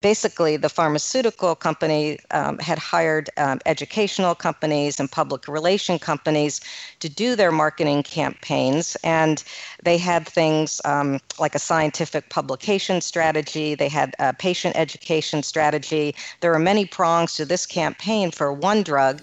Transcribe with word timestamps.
basically 0.00 0.56
the 0.56 0.68
pharmaceutical 0.68 1.54
company 1.54 2.18
um, 2.30 2.58
had 2.58 2.78
hired 2.78 3.28
um, 3.36 3.60
educational 3.66 4.34
companies 4.34 4.98
and 4.98 5.10
public 5.10 5.46
relation 5.46 5.98
companies 5.98 6.60
to 7.00 7.08
do 7.08 7.36
their 7.36 7.52
marketing 7.52 8.02
campaigns 8.02 8.96
and 9.04 9.44
they 9.82 9.98
had 9.98 10.26
things 10.26 10.80
um, 10.84 11.20
like 11.38 11.54
a 11.54 11.58
scientific 11.58 12.28
publication 12.30 13.00
strategy 13.00 13.74
they 13.74 13.88
had 13.88 14.14
a 14.18 14.32
patient 14.32 14.76
education 14.76 15.42
strategy. 15.42 16.14
There 16.40 16.54
are 16.54 16.58
many 16.58 16.84
prongs 16.84 17.34
to 17.36 17.44
this 17.44 17.66
campaign 17.66 18.30
for 18.30 18.52
one 18.52 18.82
drug 18.82 19.22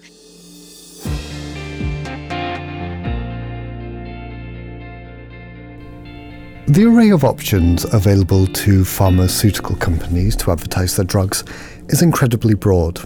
The 6.68 6.84
array 6.84 7.08
of 7.08 7.24
options 7.24 7.86
available 7.94 8.46
to 8.46 8.84
pharmaceutical 8.84 9.74
companies 9.76 10.36
to 10.36 10.50
advertise 10.50 10.96
their 10.96 11.06
drugs 11.06 11.42
is 11.88 12.02
incredibly 12.02 12.52
broad. 12.52 13.02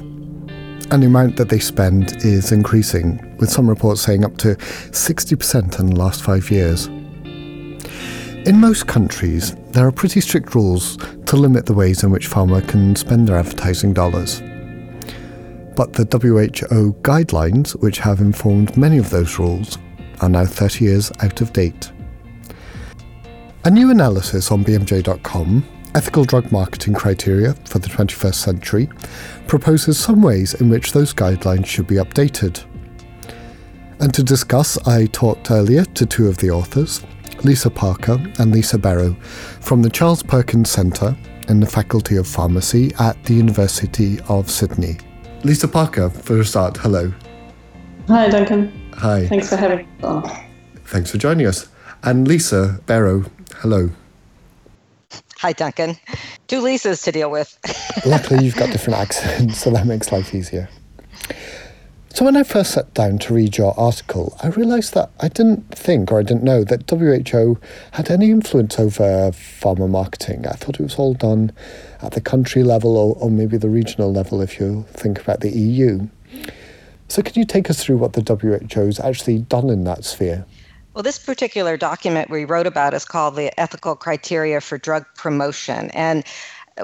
And 0.90 1.00
the 1.00 1.06
amount 1.06 1.36
that 1.36 1.48
they 1.48 1.60
spend 1.60 2.24
is 2.24 2.50
increasing, 2.50 3.36
with 3.38 3.50
some 3.52 3.68
reports 3.68 4.00
saying 4.00 4.24
up 4.24 4.36
to 4.38 4.56
60% 4.56 5.78
in 5.78 5.86
the 5.86 5.94
last 5.96 6.24
five 6.24 6.50
years. 6.50 6.86
In 8.48 8.58
most 8.58 8.88
countries, 8.88 9.54
there 9.70 9.86
are 9.86 9.92
pretty 9.92 10.20
strict 10.20 10.56
rules 10.56 10.96
to 11.26 11.36
limit 11.36 11.66
the 11.66 11.72
ways 11.72 12.02
in 12.02 12.10
which 12.10 12.28
pharma 12.28 12.66
can 12.66 12.96
spend 12.96 13.28
their 13.28 13.38
advertising 13.38 13.92
dollars. 13.92 14.40
But 15.76 15.92
the 15.92 16.08
WHO 16.10 16.94
guidelines, 17.02 17.80
which 17.80 17.98
have 17.98 18.20
informed 18.20 18.76
many 18.76 18.98
of 18.98 19.10
those 19.10 19.38
rules, 19.38 19.78
are 20.20 20.28
now 20.28 20.46
30 20.46 20.84
years 20.84 21.12
out 21.20 21.40
of 21.40 21.52
date. 21.52 21.92
A 23.64 23.70
new 23.70 23.92
analysis 23.92 24.50
on 24.50 24.64
BMJ.com, 24.64 25.64
Ethical 25.94 26.24
Drug 26.24 26.50
Marketing 26.50 26.92
Criteria 26.94 27.54
for 27.64 27.78
the 27.78 27.86
21st 27.86 28.34
Century, 28.34 28.90
proposes 29.46 29.96
some 29.96 30.20
ways 30.20 30.54
in 30.54 30.68
which 30.68 30.90
those 30.90 31.14
guidelines 31.14 31.66
should 31.66 31.86
be 31.86 31.94
updated. 31.94 32.64
And 34.00 34.12
to 34.14 34.24
discuss, 34.24 34.84
I 34.88 35.06
talked 35.06 35.52
earlier 35.52 35.84
to 35.84 36.04
two 36.04 36.26
of 36.26 36.38
the 36.38 36.50
authors, 36.50 37.04
Lisa 37.44 37.70
Parker 37.70 38.18
and 38.40 38.50
Lisa 38.50 38.78
Bero, 38.78 39.14
from 39.60 39.80
the 39.80 39.90
Charles 39.90 40.24
Perkins 40.24 40.68
Centre 40.68 41.16
in 41.46 41.60
the 41.60 41.66
Faculty 41.66 42.16
of 42.16 42.26
Pharmacy 42.26 42.92
at 42.98 43.22
the 43.26 43.34
University 43.34 44.18
of 44.28 44.50
Sydney. 44.50 44.98
Lisa 45.44 45.68
Parker, 45.68 46.10
for 46.10 46.40
a 46.40 46.44
start, 46.44 46.78
hello. 46.78 47.14
Hi, 48.08 48.28
Duncan. 48.28 48.90
Hi. 48.94 49.28
Thanks 49.28 49.50
for 49.50 49.56
having 49.56 49.86
me 49.86 49.86
on. 50.02 50.28
Thanks 50.86 51.12
for 51.12 51.18
joining 51.18 51.46
us. 51.46 51.68
And 52.02 52.26
Lisa 52.26 52.80
Bero, 52.86 53.30
Hello. 53.62 53.88
Hi, 55.36 55.52
Duncan. 55.52 55.96
Two 56.48 56.62
Lisas 56.62 57.04
to 57.04 57.12
deal 57.12 57.30
with. 57.30 57.56
Luckily, 58.04 58.44
you've 58.44 58.56
got 58.56 58.72
different 58.72 58.98
accents, 58.98 59.58
so 59.58 59.70
that 59.70 59.86
makes 59.86 60.10
life 60.10 60.34
easier. 60.34 60.68
So, 62.12 62.24
when 62.24 62.36
I 62.36 62.42
first 62.42 62.72
sat 62.72 62.92
down 62.92 63.18
to 63.18 63.32
read 63.32 63.56
your 63.56 63.78
article, 63.78 64.36
I 64.42 64.48
realised 64.48 64.94
that 64.94 65.10
I 65.20 65.28
didn't 65.28 65.72
think 65.78 66.10
or 66.10 66.18
I 66.18 66.24
didn't 66.24 66.42
know 66.42 66.64
that 66.64 66.90
WHO 66.90 67.60
had 67.92 68.10
any 68.10 68.32
influence 68.32 68.80
over 68.80 69.30
pharma 69.30 69.88
marketing. 69.88 70.44
I 70.44 70.54
thought 70.54 70.80
it 70.80 70.82
was 70.82 70.96
all 70.96 71.14
done 71.14 71.52
at 72.00 72.14
the 72.14 72.20
country 72.20 72.64
level 72.64 72.96
or, 72.96 73.14
or 73.20 73.30
maybe 73.30 73.58
the 73.58 73.68
regional 73.68 74.12
level 74.12 74.42
if 74.42 74.58
you 74.58 74.86
think 74.90 75.20
about 75.20 75.38
the 75.38 75.56
EU. 75.56 76.08
So, 77.06 77.22
can 77.22 77.34
you 77.36 77.44
take 77.44 77.70
us 77.70 77.80
through 77.80 77.98
what 77.98 78.14
the 78.14 78.22
WHO 78.22 78.86
has 78.86 78.98
actually 78.98 79.38
done 79.38 79.70
in 79.70 79.84
that 79.84 80.04
sphere? 80.04 80.46
Well, 80.94 81.02
this 81.02 81.18
particular 81.18 81.78
document 81.78 82.28
we 82.28 82.44
wrote 82.44 82.66
about 82.66 82.92
is 82.92 83.06
called 83.06 83.34
the 83.34 83.58
Ethical 83.58 83.96
Criteria 83.96 84.60
for 84.60 84.76
Drug 84.76 85.06
Promotion. 85.14 85.90
And 85.92 86.22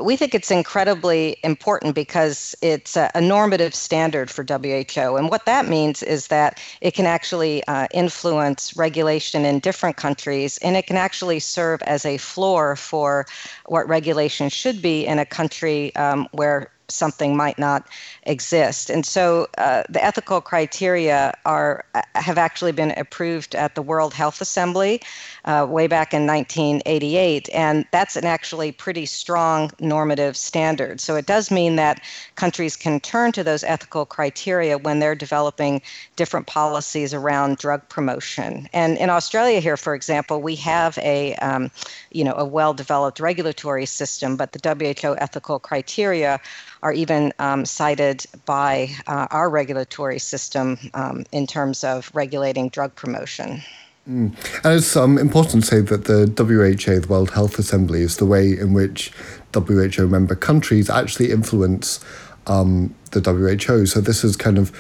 we 0.03 0.17
think 0.17 0.35
it's 0.35 0.51
incredibly 0.51 1.37
important 1.45 1.95
because 1.95 2.55
it's 2.63 2.97
a, 2.97 3.11
a, 3.15 3.21
normative 3.21 3.75
standard 3.75 4.31
for 4.31 4.45
WHO. 4.45 5.17
And 5.17 5.29
what 5.29 5.45
that 5.45 5.69
means 5.69 6.03
is 6.03 6.29
that 6.29 6.59
it 6.81 6.95
can 6.95 7.05
actually 7.05 7.63
uh, 7.69 7.87
influence 7.93 8.77
regulation 8.77 9.45
in 9.45 9.61
different 9.61 9.97
countries, 9.97 10.59
and 10.59 10.77
it 10.77 10.87
can 10.87 10.97
actually 10.97 11.41
serve 11.41 11.83
as 11.83 12.07
a 12.07 12.17
floor 12.17 12.77
for 12.77 13.27
what 13.67 13.87
regulation 13.89 14.49
should 14.49 14.81
be 14.81 15.07
in 15.07 15.19
a 15.19 15.27
country 15.27 15.95
um, 15.97 16.29
where 16.33 16.71
something 16.89 17.37
might 17.37 17.59
not 17.59 17.87
exist. 18.29 18.91
And 18.91 19.05
so 19.05 19.49
uh, 19.57 19.83
the 19.89 20.05
ethical 20.05 20.41
criteria 20.41 21.33
are 21.45 21.85
uh, 21.95 22.03
have 22.15 22.39
actually 22.39 22.73
been 22.73 22.93
approved 22.93 23.55
at 23.55 23.75
the 23.75 23.83
World 23.83 24.13
Health 24.13 24.41
Assembly 24.41 25.01
uh, 25.47 25.67
way 25.69 25.87
back 25.87 26.13
in 26.13 26.27
1988, 26.27 27.49
and 27.55 27.87
that's 27.91 28.17
an 28.17 28.25
actually 28.25 28.71
pretty 28.71 29.07
strong 29.07 29.71
normative 29.81 30.37
standard. 30.37 31.01
So 31.01 31.17
it 31.17 31.27
does 31.27 31.51
mean 31.51 31.77
that 31.77 32.03
countries 32.37 32.77
can 32.77 33.01
turn 33.01 33.33
to 33.33 33.43
those 33.43 33.65
ethical 33.65 34.05
criteria 34.05 34.77
when 34.77 34.99
they're 34.99 35.15
developing 35.15 35.81
different 36.17 36.47
policies 36.47 37.15
around 37.15 37.57
drug 37.57 37.89
promotion. 37.89 38.69
And 38.75 38.99
in 38.99 39.09
Australia, 39.09 39.61
here, 39.61 39.79
for 39.79 39.95
example, 39.95 40.43
we 40.43 40.55
have 40.57 40.99
a 40.99 41.35
um, 41.37 41.71
you 42.11 42.25
know 42.25 42.35
a 42.35 42.45
well-developed 42.45 43.21
regulatory 43.21 43.87
system, 43.87 44.37
but 44.37 44.53
the 44.53 44.61
WHO 45.03 45.17
ethical 45.17 45.59
criteria 45.59 46.41
are 46.83 46.93
even 46.93 47.33
um, 47.39 47.65
cited 47.65 48.18
by 48.45 48.91
uh, 49.07 49.27
our 49.31 49.51
regulatory 49.51 50.19
system 50.19 50.79
um, 50.95 51.25
in 51.33 51.47
terms 51.47 51.85
of 51.85 52.11
regulating 52.15 52.69
drug 52.69 52.95
promotion. 52.95 53.63
Mm. 54.09 54.35
And 54.65 54.75
it's 54.75 54.97
um, 54.97 55.19
important 55.19 55.65
to 55.65 55.69
say 55.69 55.81
that 55.81 56.05
the 56.07 56.27
WHA, 56.27 57.01
the 57.01 57.09
World 57.09 57.31
Health 57.31 57.59
Assembly, 57.59 58.01
is 58.01 58.17
the 58.17 58.27
way 58.27 58.59
in 58.59 58.73
which 58.73 59.13
WHO 59.55 60.07
member 60.07 60.35
countries 60.35 60.89
actually 60.89 61.31
influence 61.31 62.03
um, 62.47 62.95
the 63.11 63.21
WHO. 63.21 63.87
So 63.87 64.01
this 64.01 64.25
is 64.25 64.37
kind 64.37 64.59
of 64.59 64.73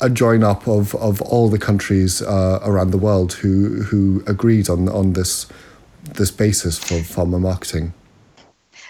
a 0.00 0.10
join 0.10 0.42
up 0.42 0.66
of, 0.66 0.94
of 0.96 1.20
all 1.22 1.48
the 1.48 1.58
countries 1.58 2.22
uh, 2.22 2.60
around 2.62 2.90
the 2.90 2.98
world 2.98 3.34
who 3.34 3.82
who 3.82 4.22
agreed 4.26 4.68
on 4.68 4.88
on 4.88 5.12
this 5.12 5.46
this 6.14 6.30
basis 6.30 6.78
for 6.78 6.96
pharma 6.96 7.40
marketing. 7.40 7.92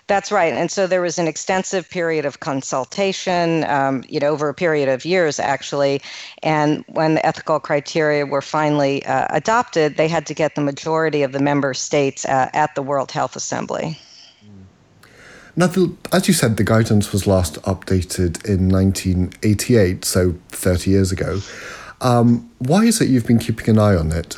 That's 0.06 0.30
right. 0.30 0.52
And 0.52 0.70
so 0.70 0.86
there 0.86 1.00
was 1.00 1.18
an 1.18 1.26
extensive 1.26 1.88
period 1.88 2.26
of 2.26 2.40
consultation, 2.40 3.64
um, 3.64 4.04
you 4.06 4.20
know, 4.20 4.28
over 4.28 4.50
a 4.50 4.54
period 4.54 4.88
of 4.90 5.06
years, 5.06 5.40
actually. 5.40 6.02
And 6.42 6.84
when 6.88 7.14
the 7.14 7.24
ethical 7.24 7.58
criteria 7.58 8.26
were 8.26 8.42
finally 8.42 9.04
uh, 9.06 9.26
adopted, 9.30 9.96
they 9.96 10.08
had 10.08 10.26
to 10.26 10.34
get 10.34 10.56
the 10.56 10.60
majority 10.60 11.22
of 11.22 11.32
the 11.32 11.40
member 11.40 11.72
states 11.72 12.26
uh, 12.26 12.50
at 12.52 12.74
the 12.74 12.82
World 12.82 13.12
Health 13.12 13.34
Assembly. 13.34 13.98
Now, 15.56 15.68
the, 15.68 15.96
as 16.12 16.28
you 16.28 16.34
said, 16.34 16.58
the 16.58 16.64
guidance 16.64 17.12
was 17.12 17.26
last 17.26 17.62
updated 17.62 18.44
in 18.44 18.68
1988, 18.68 20.04
so 20.04 20.34
30 20.48 20.90
years 20.90 21.12
ago. 21.12 21.40
Um, 22.00 22.50
why 22.58 22.84
is 22.84 23.00
it 23.00 23.08
you've 23.08 23.26
been 23.26 23.38
keeping 23.38 23.70
an 23.70 23.78
eye 23.78 23.94
on 23.94 24.12
it? 24.12 24.36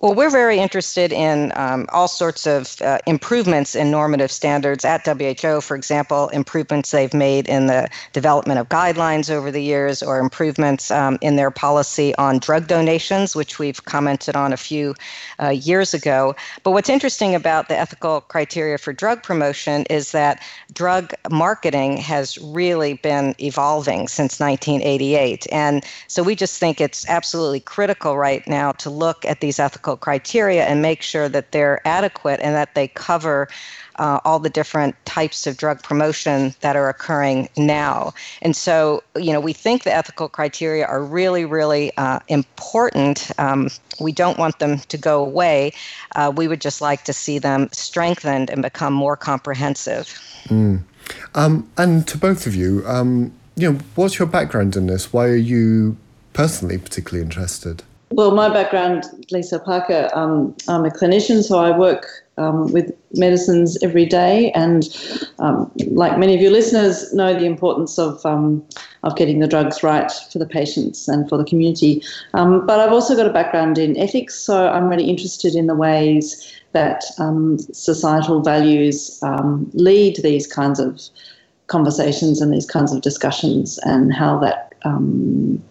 Well, 0.00 0.14
we're 0.14 0.30
very 0.30 0.60
interested 0.60 1.12
in 1.12 1.50
um, 1.56 1.86
all 1.92 2.06
sorts 2.06 2.46
of 2.46 2.80
uh, 2.82 2.98
improvements 3.06 3.74
in 3.74 3.90
normative 3.90 4.30
standards 4.30 4.84
at 4.84 5.04
WHO. 5.04 5.60
For 5.60 5.74
example, 5.74 6.28
improvements 6.28 6.92
they've 6.92 7.12
made 7.12 7.48
in 7.48 7.66
the 7.66 7.88
development 8.12 8.60
of 8.60 8.68
guidelines 8.68 9.28
over 9.28 9.50
the 9.50 9.60
years, 9.60 10.00
or 10.00 10.20
improvements 10.20 10.92
um, 10.92 11.18
in 11.20 11.34
their 11.34 11.50
policy 11.50 12.14
on 12.14 12.38
drug 12.38 12.68
donations, 12.68 13.34
which 13.34 13.58
we've 13.58 13.84
commented 13.86 14.36
on 14.36 14.52
a 14.52 14.56
few 14.56 14.94
uh, 15.42 15.48
years 15.48 15.92
ago. 15.92 16.36
But 16.62 16.70
what's 16.70 16.88
interesting 16.88 17.34
about 17.34 17.68
the 17.68 17.76
ethical 17.76 18.20
criteria 18.20 18.78
for 18.78 18.92
drug 18.92 19.24
promotion 19.24 19.84
is 19.90 20.12
that 20.12 20.40
drug 20.72 21.12
marketing 21.28 21.96
has 21.96 22.38
really 22.38 22.94
been 22.94 23.34
evolving 23.40 24.06
since 24.06 24.38
1988. 24.38 25.48
And 25.50 25.84
so 26.06 26.22
we 26.22 26.36
just 26.36 26.60
think 26.60 26.80
it's 26.80 27.04
absolutely 27.08 27.58
critical 27.58 28.16
right 28.16 28.46
now 28.46 28.70
to 28.72 28.90
look 28.90 29.24
at 29.24 29.40
these 29.40 29.58
ethical 29.58 29.87
criteria 29.96 30.64
and 30.64 30.82
make 30.82 31.02
sure 31.02 31.28
that 31.28 31.52
they're 31.52 31.80
adequate 31.86 32.40
and 32.40 32.54
that 32.54 32.74
they 32.74 32.88
cover 32.88 33.48
uh, 33.98 34.20
all 34.24 34.38
the 34.38 34.50
different 34.50 34.94
types 35.04 35.46
of 35.46 35.56
drug 35.56 35.82
promotion 35.82 36.54
that 36.60 36.76
are 36.76 36.88
occurring 36.88 37.48
now. 37.56 38.14
And 38.42 38.54
so, 38.54 39.02
you 39.16 39.32
know, 39.32 39.40
we 39.40 39.52
think 39.52 39.84
the 39.84 39.92
ethical 39.92 40.28
criteria 40.28 40.86
are 40.86 41.02
really, 41.02 41.44
really 41.44 41.92
uh, 41.96 42.20
important. 42.28 43.30
Um, 43.38 43.68
we 44.00 44.12
don't 44.12 44.38
want 44.38 44.60
them 44.60 44.78
to 44.78 44.96
go 44.96 45.24
away. 45.24 45.72
Uh, 46.14 46.32
we 46.34 46.48
would 46.48 46.60
just 46.60 46.80
like 46.80 47.04
to 47.04 47.12
see 47.12 47.38
them 47.38 47.68
strengthened 47.72 48.50
and 48.50 48.62
become 48.62 48.92
more 48.92 49.16
comprehensive. 49.16 50.06
Mm. 50.46 50.82
Um, 51.34 51.68
and 51.76 52.06
to 52.06 52.18
both 52.18 52.46
of 52.46 52.54
you, 52.54 52.84
um, 52.86 53.32
you 53.56 53.72
know, 53.72 53.78
what's 53.96 54.18
your 54.18 54.28
background 54.28 54.76
in 54.76 54.86
this? 54.86 55.12
Why 55.12 55.26
are 55.26 55.34
you 55.34 55.96
personally 56.32 56.78
particularly 56.78 57.24
interested? 57.24 57.82
Well, 58.10 58.30
my 58.30 58.48
background, 58.48 59.04
Lisa 59.30 59.58
Parker, 59.58 60.08
um, 60.14 60.56
I'm 60.66 60.84
a 60.84 60.90
clinician, 60.90 61.42
so 61.42 61.58
I 61.58 61.76
work 61.76 62.06
um, 62.38 62.72
with 62.72 62.90
medicines 63.14 63.76
every 63.82 64.06
day, 64.06 64.50
and 64.52 64.88
um, 65.38 65.70
like 65.90 66.18
many 66.18 66.34
of 66.34 66.40
your 66.40 66.50
listeners, 66.50 67.12
know 67.12 67.34
the 67.34 67.44
importance 67.44 67.98
of 67.98 68.24
um, 68.24 68.64
of 69.02 69.14
getting 69.16 69.40
the 69.40 69.46
drugs 69.46 69.82
right 69.82 70.10
for 70.32 70.38
the 70.38 70.46
patients 70.46 71.06
and 71.06 71.28
for 71.28 71.36
the 71.36 71.44
community. 71.44 72.02
Um, 72.32 72.66
but 72.66 72.80
I've 72.80 72.92
also 72.92 73.14
got 73.14 73.26
a 73.26 73.32
background 73.32 73.76
in 73.76 73.96
ethics, 73.98 74.34
so 74.34 74.68
I'm 74.68 74.88
really 74.88 75.08
interested 75.08 75.54
in 75.54 75.66
the 75.66 75.74
ways 75.74 76.52
that 76.72 77.04
um, 77.18 77.58
societal 77.58 78.40
values 78.40 79.20
lead 79.74 80.16
these 80.22 80.46
kinds 80.46 80.80
of 80.80 81.02
conversations 81.66 82.40
and 82.40 82.54
these 82.54 82.66
kinds 82.66 82.92
of 82.92 83.02
discussions, 83.02 83.78
and 83.84 84.14
how 84.14 84.38
that 84.38 84.67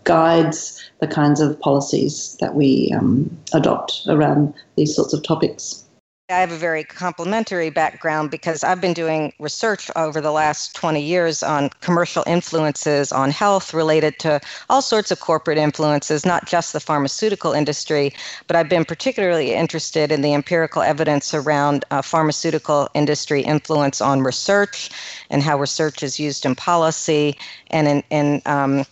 guides 0.04 0.90
the 1.00 1.08
kinds 1.08 1.42
of 1.42 1.60
policies 1.60 2.38
that 2.40 2.56
we 2.56 2.94
um, 2.98 3.30
adopt 3.54 4.04
around 4.08 4.54
these 4.76 4.96
sorts 4.96 5.14
of 5.14 5.24
topics. 5.24 5.84
I 6.30 6.42
have 6.42 6.52
a 6.52 6.58
very 6.58 6.84
complementary 6.84 7.70
background 7.70 8.32
because 8.32 8.62
I've 8.62 8.82
been 8.82 8.92
doing 8.92 9.32
research 9.40 9.90
over 9.96 10.20
the 10.20 10.34
last 10.34 10.76
20 10.76 11.02
years 11.02 11.42
on 11.42 11.70
commercial 11.80 12.26
influences 12.28 13.14
on 13.14 13.32
health 13.32 13.74
related 13.74 14.20
to 14.20 14.42
all 14.70 14.82
sorts 14.82 15.10
of 15.10 15.22
corporate 15.22 15.58
influences, 15.58 16.26
not 16.26 16.46
just 16.46 16.74
the 16.74 16.82
pharmaceutical 16.82 17.54
industry, 17.54 18.12
but 18.48 18.58
I've 18.58 18.68
been 18.68 18.84
particularly 18.84 19.54
interested 19.54 20.12
in 20.12 20.22
the 20.22 20.34
empirical 20.34 20.82
evidence 20.82 21.34
around 21.34 21.86
uh, 21.92 22.02
pharmaceutical 22.02 22.90
industry 22.94 23.42
influence 23.42 24.02
on 24.02 24.22
research 24.22 24.90
and 25.30 25.42
how 25.42 25.58
research 25.58 26.04
is 26.04 26.20
used 26.20 26.46
in 26.46 26.56
policy 26.56 27.38
and 27.68 27.88
in, 27.88 28.04
in 28.10 28.42
um, 28.46 28.84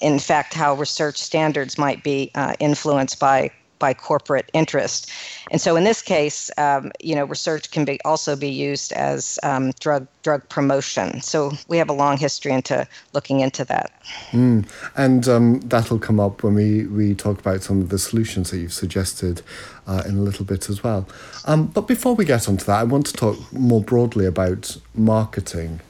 in 0.00 0.18
fact, 0.18 0.54
how 0.54 0.74
research 0.74 1.16
standards 1.16 1.78
might 1.78 2.02
be 2.02 2.30
uh, 2.34 2.54
influenced 2.60 3.18
by 3.18 3.50
by 3.78 3.94
corporate 3.94 4.50
interest. 4.52 5.10
And 5.50 5.60
so 5.60 5.76
in 5.76 5.84
this 5.84 6.02
case, 6.02 6.50
um, 6.58 6.90
you 7.00 7.14
know, 7.14 7.24
research 7.24 7.70
can 7.70 7.84
be 7.84 8.00
also 8.04 8.36
be 8.36 8.48
used 8.48 8.92
as 8.92 9.38
um, 9.42 9.70
drug 9.80 10.06
drug 10.22 10.48
promotion. 10.48 11.20
So 11.20 11.52
we 11.68 11.78
have 11.78 11.88
a 11.88 11.92
long 11.92 12.16
history 12.16 12.52
into 12.52 12.86
looking 13.12 13.40
into 13.40 13.64
that. 13.66 13.92
Mm. 14.30 14.68
And 14.96 15.28
um, 15.28 15.60
that'll 15.60 15.98
come 15.98 16.20
up 16.20 16.42
when 16.42 16.54
we, 16.54 16.86
we 16.86 17.14
talk 17.14 17.38
about 17.38 17.62
some 17.62 17.80
of 17.80 17.88
the 17.88 17.98
solutions 17.98 18.50
that 18.50 18.58
you've 18.58 18.72
suggested 18.72 19.42
uh, 19.86 20.02
in 20.06 20.16
a 20.16 20.22
little 20.22 20.44
bit 20.44 20.68
as 20.68 20.82
well. 20.82 21.08
Um, 21.44 21.66
but 21.66 21.82
before 21.82 22.14
we 22.14 22.24
get 22.24 22.48
onto 22.48 22.64
that, 22.64 22.80
I 22.80 22.84
want 22.84 23.06
to 23.06 23.12
talk 23.12 23.36
more 23.52 23.80
broadly 23.80 24.26
about 24.26 24.76
marketing. 24.94 25.80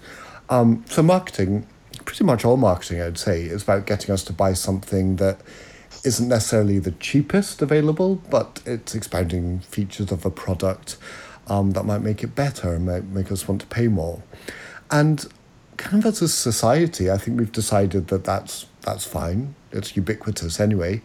Um, 0.51 0.85
so 0.89 1.03
marketing 1.03 1.67
pretty 2.09 2.25
much 2.25 2.43
all 2.43 2.57
marketing, 2.57 3.03
I'd 3.03 3.19
say, 3.19 3.43
is 3.43 3.65
about 3.65 3.85
getting 3.85 4.15
us 4.15 4.25
to 4.25 4.33
buy 4.33 4.55
something 4.55 5.17
that 5.17 5.43
isn't 6.07 6.27
necessarily 6.27 6.79
the 6.79 6.93
cheapest 6.93 7.61
available, 7.61 8.15
but 8.31 8.63
it's 8.65 8.95
expounding 8.95 9.59
features 9.59 10.11
of 10.11 10.25
a 10.25 10.31
product 10.31 10.97
um, 11.49 11.73
that 11.73 11.85
might 11.85 11.99
make 11.99 12.25
it 12.25 12.35
better 12.35 12.73
and 12.73 12.87
might 12.87 13.05
make 13.05 13.31
us 13.31 13.47
want 13.47 13.61
to 13.61 13.67
pay 13.67 13.89
more. 13.89 14.23
And 14.91 15.23
kind 15.77 16.03
of 16.03 16.07
as 16.07 16.23
a 16.23 16.29
society, 16.31 17.11
I 17.11 17.19
think 17.19 17.39
we've 17.39 17.53
decided 17.53 18.09
that 18.09 18.25
that's 18.25 18.65
that's 18.81 19.05
fine. 19.05 19.55
It's 19.71 19.95
ubiquitous 19.95 20.61
anyway. 20.61 21.03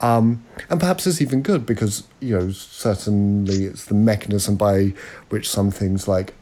Um, 0.00 0.44
and 0.70 0.78
perhaps 0.78 1.04
it's 1.08 1.20
even 1.20 1.42
good 1.42 1.66
because, 1.66 2.06
you 2.20 2.38
know, 2.38 2.50
certainly 2.52 3.64
it's 3.64 3.86
the 3.86 3.94
mechanism 3.94 4.54
by 4.54 4.94
which 5.30 5.48
some 5.48 5.72
things 5.72 6.06
like 6.06 6.32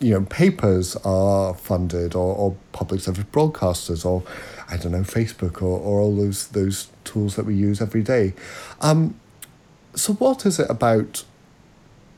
you 0.00 0.14
know, 0.14 0.26
papers 0.26 0.96
are 1.04 1.54
funded 1.54 2.14
or, 2.14 2.34
or 2.34 2.56
public 2.72 3.02
service 3.02 3.24
broadcasters 3.24 4.04
or 4.04 4.22
I 4.68 4.76
don't 4.76 4.92
know, 4.92 5.00
Facebook 5.00 5.62
or, 5.62 5.78
or 5.78 6.00
all 6.00 6.16
those 6.16 6.48
those 6.48 6.88
tools 7.04 7.36
that 7.36 7.44
we 7.44 7.54
use 7.54 7.80
every 7.80 8.02
day. 8.02 8.34
Um, 8.80 9.18
so 9.94 10.14
what 10.14 10.46
is 10.46 10.58
it 10.58 10.70
about 10.70 11.24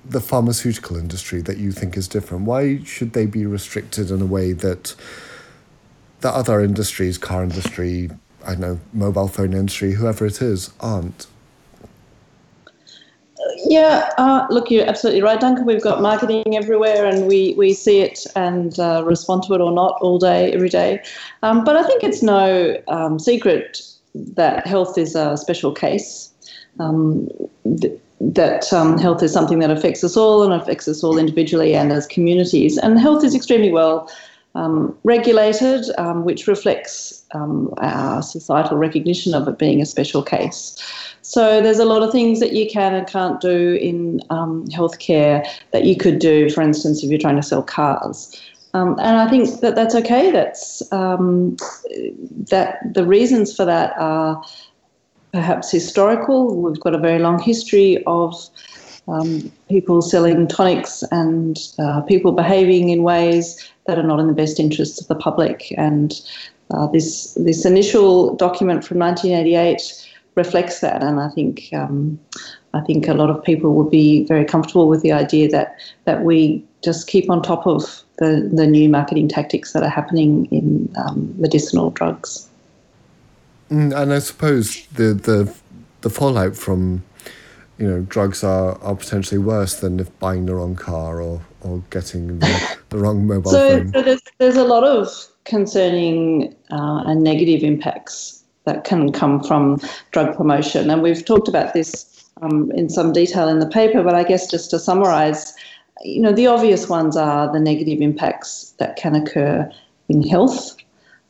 the 0.05 0.20
pharmaceutical 0.20 0.96
industry 0.96 1.40
that 1.43 1.58
you 1.58 1.73
think 1.73 1.96
is 1.96 2.08
different? 2.08 2.44
Why 2.44 2.82
should 2.84 3.12
they 3.12 3.26
be 3.26 3.46
restricted 3.46 4.11
in 4.11 4.20
a 4.20 4.26
way 4.26 4.52
that 4.52 4.94
the 6.20 6.31
other 6.31 6.61
industries, 6.61 7.19
car 7.19 7.43
industry, 7.43 8.11
I 8.44 8.52
don't 8.52 8.61
know, 8.61 8.81
mobile 8.93 9.28
phone 9.28 9.55
industry, 9.55 9.93
whoever 9.93 10.26
it 10.26 10.43
is, 10.43 10.70
aren't? 10.81 11.26
Yeah, 13.72 14.10
uh, 14.19 14.46
look, 14.50 14.70
you're 14.70 14.86
absolutely 14.86 15.22
right, 15.22 15.40
Duncan. 15.40 15.64
We've 15.64 15.80
got 15.82 16.02
marketing 16.02 16.54
everywhere, 16.54 17.06
and 17.06 17.26
we, 17.26 17.54
we 17.56 17.72
see 17.72 18.00
it 18.00 18.26
and 18.36 18.78
uh, 18.78 19.02
respond 19.02 19.44
to 19.44 19.54
it 19.54 19.62
or 19.62 19.72
not 19.72 19.96
all 20.02 20.19
day, 20.19 20.52
every 20.52 20.69
day. 20.69 21.02
Um, 21.42 21.64
but 21.64 21.74
I 21.74 21.82
think 21.82 22.04
it's 22.04 22.22
no 22.22 22.78
um, 22.88 23.19
secret 23.19 23.80
that 24.14 24.66
health 24.66 24.98
is 24.98 25.14
a 25.14 25.38
special 25.38 25.72
case. 25.72 26.30
Um, 26.80 27.30
th- 27.80 27.98
that 28.20 28.70
um, 28.74 28.98
health 28.98 29.22
is 29.22 29.32
something 29.32 29.60
that 29.60 29.70
affects 29.70 30.04
us 30.04 30.18
all 30.18 30.42
and 30.42 30.52
affects 30.52 30.86
us 30.86 31.02
all 31.02 31.16
individually 31.16 31.75
and 31.75 31.92
as 31.92 32.06
communities. 32.06 32.76
And 32.76 33.00
health 33.00 33.25
is 33.25 33.34
extremely 33.34 33.72
well 33.72 34.06
um, 34.54 34.96
regulated, 35.04 35.84
um, 35.99 36.25
which 36.25 36.46
reflects 36.46 37.25
um, 37.32 37.72
our 37.78 38.22
societal 38.22 38.76
recognition 38.76 39.34
of 39.34 39.49
it 39.49 39.58
being 39.58 39.81
a 39.81 39.87
special 39.87 40.22
case. 40.22 40.76
So 41.22 41.62
there's 41.62 41.78
a 41.78 41.84
lot 41.84 42.02
of 42.02 42.10
things 42.10 42.40
that 42.40 42.52
you 42.52 42.69
can 42.69 42.94
and 42.94 43.06
can't 43.06 43.40
do 43.40 43.75
in 43.75 44.20
um, 44.31 44.66
healthcare 44.66 45.46
that 45.70 45.84
you 45.84 45.96
could 45.96 46.19
do, 46.19 46.50
for 46.50 46.62
instance, 46.62 47.02
if 47.02 47.10
you're 47.10 47.19
trying 47.19 47.37
to 47.37 47.43
sell 47.43 47.62
cars. 47.62 48.38
Um, 48.75 48.99
and 48.99 49.19
I 49.19 49.28
think 49.28 49.60
that 49.60 49.75
that's 49.75 49.94
okay. 49.94 50.31
That's 50.31 50.82
um, 50.93 51.56
that 52.50 52.78
the 52.94 53.04
reasons 53.04 53.54
for 53.54 53.64
that 53.64 53.94
are 53.99 54.43
perhaps 55.32 55.70
historical. 55.70 56.60
We've 56.60 56.81
got 56.81 56.94
a 56.94 56.99
very 56.99 57.19
long 57.19 57.38
history 57.38 58.02
of 58.06 58.34
um, 59.08 59.50
people 59.69 60.02
selling 60.02 60.46
tonics 60.46 61.02
and 61.10 61.58
uh, 61.78 62.00
people 62.02 62.32
behaving 62.32 62.90
in 62.90 63.02
ways 63.02 63.69
that 63.87 63.99
are 63.99 64.02
not 64.02 64.20
in 64.20 64.26
the 64.26 64.32
best 64.32 64.60
interests 64.60 65.00
of 65.00 65.08
the 65.08 65.14
public. 65.14 65.72
And 65.76 66.20
uh, 66.70 66.87
this 66.87 67.34
this 67.34 67.64
initial 67.64 68.34
document 68.37 68.84
from 68.84 68.99
1988 68.99 70.08
reflects 70.34 70.81
that, 70.81 71.02
and 71.02 71.20
I 71.20 71.28
think 71.28 71.69
um, 71.72 72.19
I 72.75 72.81
think 72.81 73.08
a 73.08 73.14
lot 73.14 73.28
of 73.28 73.43
people 73.43 73.75
would 73.75 73.90
be 73.90 74.25
very 74.25 74.44
comfortable 74.44 74.88
with 74.88 75.02
the 75.02 75.12
idea 75.12 75.49
that 75.49 75.76
that 76.04 76.22
we 76.22 76.64
just 76.82 77.06
keep 77.06 77.28
on 77.28 77.43
top 77.43 77.66
of 77.66 78.02
the 78.19 78.49
the 78.52 78.66
new 78.66 78.88
marketing 78.88 79.28
tactics 79.28 79.72
that 79.72 79.82
are 79.82 79.90
happening 79.90 80.46
in 80.46 80.93
um, 81.04 81.34
medicinal 81.38 81.90
drugs. 81.90 82.49
Mm, 83.70 83.94
and 83.96 84.12
I 84.12 84.20
suppose 84.20 84.87
the 84.94 85.12
the 85.14 85.52
the 86.02 86.10
fallout 86.10 86.56
from 86.56 87.02
you 87.82 87.88
know 87.88 88.00
drugs 88.02 88.44
are, 88.44 88.81
are 88.81 88.94
potentially 88.94 89.38
worse 89.38 89.81
than 89.81 89.99
if 89.99 90.17
buying 90.20 90.46
the 90.46 90.55
wrong 90.55 90.76
car 90.76 91.20
or 91.20 91.40
or 91.62 91.82
getting 91.90 92.38
the, 92.38 92.79
the 92.90 92.99
wrong 92.99 93.26
mobile 93.26 93.50
so, 93.50 93.79
phone. 93.79 93.93
So 93.93 94.02
there's 94.02 94.20
there's 94.38 94.56
a 94.56 94.62
lot 94.62 94.84
of 94.84 95.08
concerning 95.44 96.55
uh, 96.70 97.02
and 97.06 97.25
negative 97.25 97.64
impacts 97.64 98.44
that 98.67 98.84
can 98.84 99.11
come 99.11 99.43
from 99.43 99.81
drug 100.12 100.37
promotion. 100.37 100.90
And 100.90 101.02
we've 101.02 101.25
talked 101.25 101.49
about 101.49 101.75
this 101.75 102.25
um, 102.40 102.70
in 102.70 102.88
some 102.88 103.12
detail 103.12 103.49
in 103.49 103.58
the 103.58 103.67
paper, 103.67 104.05
but 104.05 104.14
I 104.14 104.23
guess 104.23 104.49
just 104.49 104.70
to 104.70 104.78
summarize, 104.78 105.52
you 106.02 106.20
know, 106.20 106.32
the 106.32 106.46
obvious 106.46 106.88
ones 106.88 107.17
are 107.17 107.52
the 107.52 107.58
negative 107.58 108.00
impacts 108.00 108.75
that 108.78 108.94
can 108.94 109.17
occur 109.17 109.69
in 110.09 110.23
health. 110.23 110.76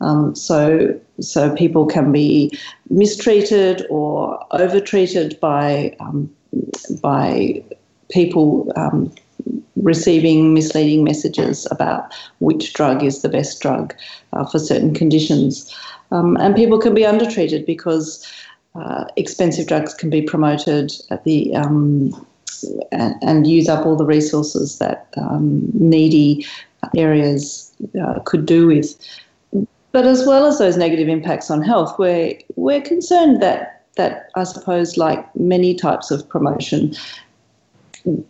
Um, 0.02 0.34
so, 0.34 1.00
so 1.20 1.54
people 1.54 1.86
can 1.86 2.12
be 2.12 2.52
mistreated 2.90 3.86
or 3.88 4.38
overtreated 4.52 5.40
by 5.40 5.96
um, 6.00 6.28
by 7.00 7.62
people 8.10 8.72
um, 8.76 9.12
receiving 9.76 10.54
misleading 10.54 11.04
messages 11.04 11.66
about 11.70 12.12
which 12.38 12.72
drug 12.72 13.02
is 13.02 13.22
the 13.22 13.28
best 13.28 13.60
drug 13.60 13.94
uh, 14.32 14.44
for 14.44 14.58
certain 14.58 14.94
conditions. 14.94 15.74
Um, 16.10 16.36
and 16.36 16.54
people 16.54 16.78
can 16.78 16.94
be 16.94 17.06
undertreated 17.06 17.66
because 17.66 18.26
uh, 18.74 19.04
expensive 19.16 19.66
drugs 19.66 19.94
can 19.94 20.10
be 20.10 20.22
promoted 20.22 20.92
at 21.10 21.24
the 21.24 21.54
um, 21.54 22.26
and, 22.92 23.14
and, 23.22 23.46
use 23.46 23.68
up 23.68 23.84
all 23.84 23.96
the 23.96 24.04
resources 24.04 24.78
that 24.78 25.08
um, 25.16 25.68
needy 25.74 26.46
areas 26.96 27.72
uh, 28.00 28.20
could 28.20 28.46
do 28.46 28.66
with. 28.66 28.96
But 29.90 30.06
as 30.06 30.26
well 30.26 30.46
as 30.46 30.58
those 30.58 30.76
negative 30.76 31.08
impacts 31.08 31.50
on 31.50 31.60
health, 31.60 31.98
we're 31.98 32.38
we're 32.56 32.80
concerned 32.80 33.42
that 33.42 33.81
that 33.96 34.30
I 34.34 34.44
suppose, 34.44 34.96
like 34.96 35.34
many 35.36 35.74
types 35.74 36.10
of 36.10 36.28
promotion, 36.28 36.94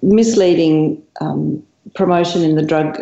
misleading 0.03 1.03
um, 1.21 1.63
promotion 1.95 2.43
in 2.43 2.57
the 2.57 2.63
drug 2.63 3.01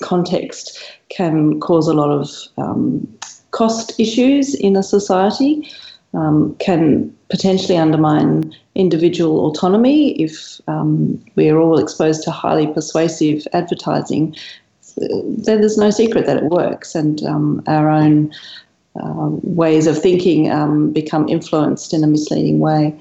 context 0.00 0.78
can 1.08 1.60
cause 1.60 1.88
a 1.88 1.94
lot 1.94 2.10
of 2.10 2.28
um, 2.58 3.06
cost 3.52 3.98
issues 4.00 4.54
in 4.54 4.76
a 4.76 4.82
society, 4.82 5.70
um, 6.14 6.54
can 6.58 7.14
potentially 7.30 7.76
undermine 7.76 8.54
individual 8.74 9.46
autonomy 9.46 10.12
if 10.20 10.60
um, 10.66 11.24
we're 11.36 11.58
all 11.58 11.78
exposed 11.78 12.22
to 12.24 12.30
highly 12.30 12.66
persuasive 12.68 13.46
advertising. 13.52 14.34
Then 14.96 15.60
there's 15.60 15.78
no 15.78 15.90
secret 15.90 16.26
that 16.26 16.36
it 16.36 16.44
works, 16.44 16.94
and 16.94 17.22
um, 17.24 17.62
our 17.66 17.88
own 17.88 18.32
ways 18.94 19.86
of 19.86 20.00
thinking 20.00 20.50
um, 20.50 20.92
become 20.92 21.28
influenced 21.28 21.92
in 21.92 22.04
a 22.04 22.06
misleading 22.06 22.60
way, 22.60 22.98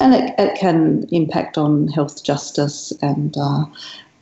and 0.00 0.14
it, 0.14 0.34
it 0.38 0.58
can 0.58 1.06
impact 1.10 1.58
on 1.58 1.88
health 1.88 2.24
justice 2.24 2.92
and 3.02 3.36
uh, 3.38 3.64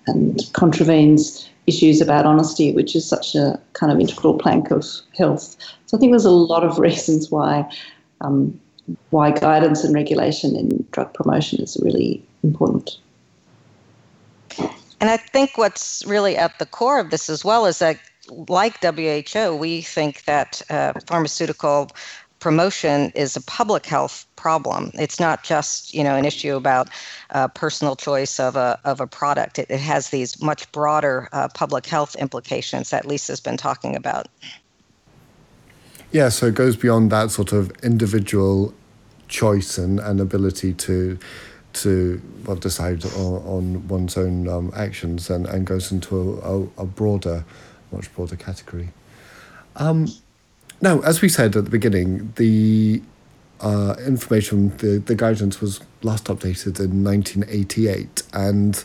and 0.07 0.41
contravenes 0.53 1.49
issues 1.67 2.01
about 2.01 2.27
honesty, 2.27 2.73
which 2.73 2.97
is 2.97 3.09
such 3.09 3.35
a 3.35 3.61
kind 3.75 3.93
of 3.93 4.01
integral 4.01 4.37
plank 4.37 4.71
of 4.73 4.85
health. 5.17 5.57
So 5.87 5.97
I 5.97 6.01
think 6.01 6.13
there's 6.13 6.25
a 6.25 6.31
lot 6.31 6.65
of 6.65 6.79
reasons 6.89 7.31
why 7.31 7.71
um, 8.21 8.59
why 9.11 9.31
guidance 9.31 9.85
and 9.85 9.95
regulation 9.95 10.57
in 10.57 10.87
drug 10.91 11.15
promotion 11.15 11.61
is 11.61 11.77
really 11.83 12.25
important. 12.43 12.99
And 15.01 15.11
I 15.11 15.17
think 15.17 15.59
what's 15.59 16.05
really 16.07 16.37
at 16.37 16.59
the 16.59 16.67
core 16.67 17.01
of 17.01 17.11
this 17.11 17.29
as 17.29 17.45
well 17.45 17.67
is 17.67 17.81
that, 17.81 17.99
like 18.29 18.83
WHO, 18.83 19.57
we 19.57 19.83
think 19.83 20.25
that 20.25 20.63
uh, 20.71 20.93
pharmaceutical 21.07 21.91
promotion 22.43 23.13
is 23.15 23.37
a 23.37 23.41
public 23.43 23.87
health 23.87 24.27
problem. 24.35 24.91
It's 24.95 25.21
not 25.21 25.45
just 25.45 25.95
you 25.95 26.03
know 26.03 26.17
an 26.17 26.25
issue 26.25 26.57
about 26.57 26.89
uh, 27.31 27.49
personal 27.49 27.95
choice 27.97 28.41
of 28.41 28.57
a 28.57 28.79
of 28.85 29.01
a 29.01 29.07
product. 29.07 29.59
It, 29.59 29.71
it 29.71 29.81
has 29.81 30.11
these 30.11 30.43
much 30.43 30.71
broader 30.73 31.29
uh, 31.33 31.49
public 31.49 31.87
health 31.87 32.17
implications 32.17 32.91
that 32.91 33.07
Lisa's 33.07 33.41
been 33.41 33.57
talking 33.57 33.95
about. 33.97 34.27
Yeah, 36.11 36.29
so 36.29 36.47
it 36.47 36.55
goes 36.55 36.77
beyond 36.77 37.11
that 37.11 37.31
sort 37.31 37.53
of 37.53 37.71
individual 37.83 38.75
choice 39.29 39.79
and, 39.79 39.99
and 39.99 40.21
ability 40.21 40.75
to 40.75 41.19
to 41.73 42.21
well, 42.45 42.57
decide 42.57 43.05
on, 43.05 43.43
on 43.47 43.89
one's 43.89 44.17
own 44.17 44.49
um, 44.49 44.71
actions 44.77 45.31
and, 45.31 45.47
and 45.47 45.67
goes 45.67 45.91
into 45.91 46.19
a, 46.19 46.61
a, 46.61 46.83
a 46.83 46.87
broader, 46.87 47.45
much 47.93 48.13
broader 48.15 48.37
category. 48.37 48.91
Um, 49.77 50.09
now, 50.81 51.01
as 51.01 51.23
we 51.23 51.29
said 51.29 51.57
at 51.57 51.65
the 51.65 51.71
beginning, 51.71 52.33
the 52.37 53.03
uh, 53.61 53.95
information, 54.05 54.77
the, 54.79 54.99
the 54.99 55.15
guidance 55.15 55.61
was 55.61 55.81
last 56.03 56.25
updated 56.25 56.81
in 56.81 57.05
1988, 57.05 58.23
and 58.33 58.77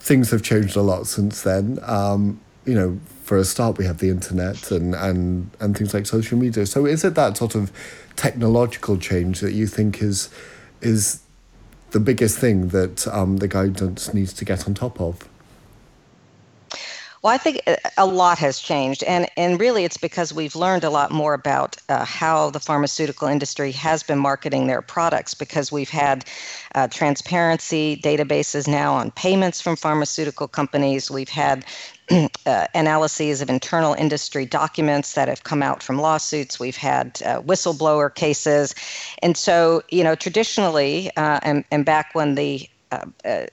things 0.00 0.30
have 0.30 0.42
changed 0.42 0.76
a 0.76 0.82
lot 0.82 1.06
since 1.06 1.42
then. 1.42 1.78
Um, 1.82 2.40
you 2.64 2.74
know, 2.74 3.00
for 3.22 3.38
a 3.38 3.44
start, 3.44 3.78
we 3.78 3.84
have 3.86 3.98
the 3.98 4.10
internet 4.10 4.70
and, 4.70 4.94
and, 4.94 5.50
and 5.60 5.76
things 5.76 5.94
like 5.94 6.06
social 6.06 6.36
media. 6.36 6.66
So, 6.66 6.86
is 6.86 7.04
it 7.04 7.14
that 7.14 7.36
sort 7.36 7.54
of 7.54 7.72
technological 8.16 8.98
change 8.98 9.40
that 9.40 9.52
you 9.52 9.66
think 9.66 10.02
is 10.02 10.28
is 10.80 11.22
the 11.90 12.00
biggest 12.00 12.38
thing 12.38 12.68
that 12.68 13.06
um, 13.08 13.38
the 13.38 13.48
guidance 13.48 14.12
needs 14.12 14.32
to 14.34 14.44
get 14.44 14.66
on 14.66 14.74
top 14.74 15.00
of? 15.00 15.28
Well, 17.22 17.34
I 17.34 17.38
think 17.38 17.62
a 17.96 18.06
lot 18.06 18.38
has 18.38 18.60
changed, 18.60 19.02
and 19.02 19.28
and 19.36 19.58
really 19.58 19.84
it's 19.84 19.96
because 19.96 20.32
we've 20.32 20.54
learned 20.54 20.84
a 20.84 20.90
lot 20.90 21.10
more 21.10 21.34
about 21.34 21.76
uh, 21.88 22.04
how 22.04 22.50
the 22.50 22.60
pharmaceutical 22.60 23.26
industry 23.26 23.72
has 23.72 24.04
been 24.04 24.18
marketing 24.18 24.68
their 24.68 24.82
products. 24.82 25.34
Because 25.34 25.72
we've 25.72 25.90
had 25.90 26.24
uh, 26.76 26.86
transparency 26.86 27.96
databases 27.96 28.68
now 28.68 28.94
on 28.94 29.10
payments 29.10 29.60
from 29.60 29.74
pharmaceutical 29.74 30.46
companies. 30.46 31.10
We've 31.10 31.28
had 31.28 31.64
uh, 32.46 32.66
analyses 32.74 33.42
of 33.42 33.50
internal 33.50 33.94
industry 33.94 34.46
documents 34.46 35.14
that 35.14 35.26
have 35.26 35.42
come 35.42 35.62
out 35.62 35.82
from 35.82 35.98
lawsuits. 36.00 36.60
We've 36.60 36.76
had 36.76 37.20
uh, 37.24 37.42
whistleblower 37.42 38.14
cases. 38.14 38.76
And 39.22 39.36
so, 39.36 39.82
you 39.90 40.04
know, 40.04 40.14
traditionally, 40.14 41.10
uh, 41.16 41.40
and, 41.42 41.64
and 41.72 41.84
back 41.84 42.14
when 42.14 42.36
the 42.36 42.68
uh, 42.92 43.06
uh, 43.24 43.46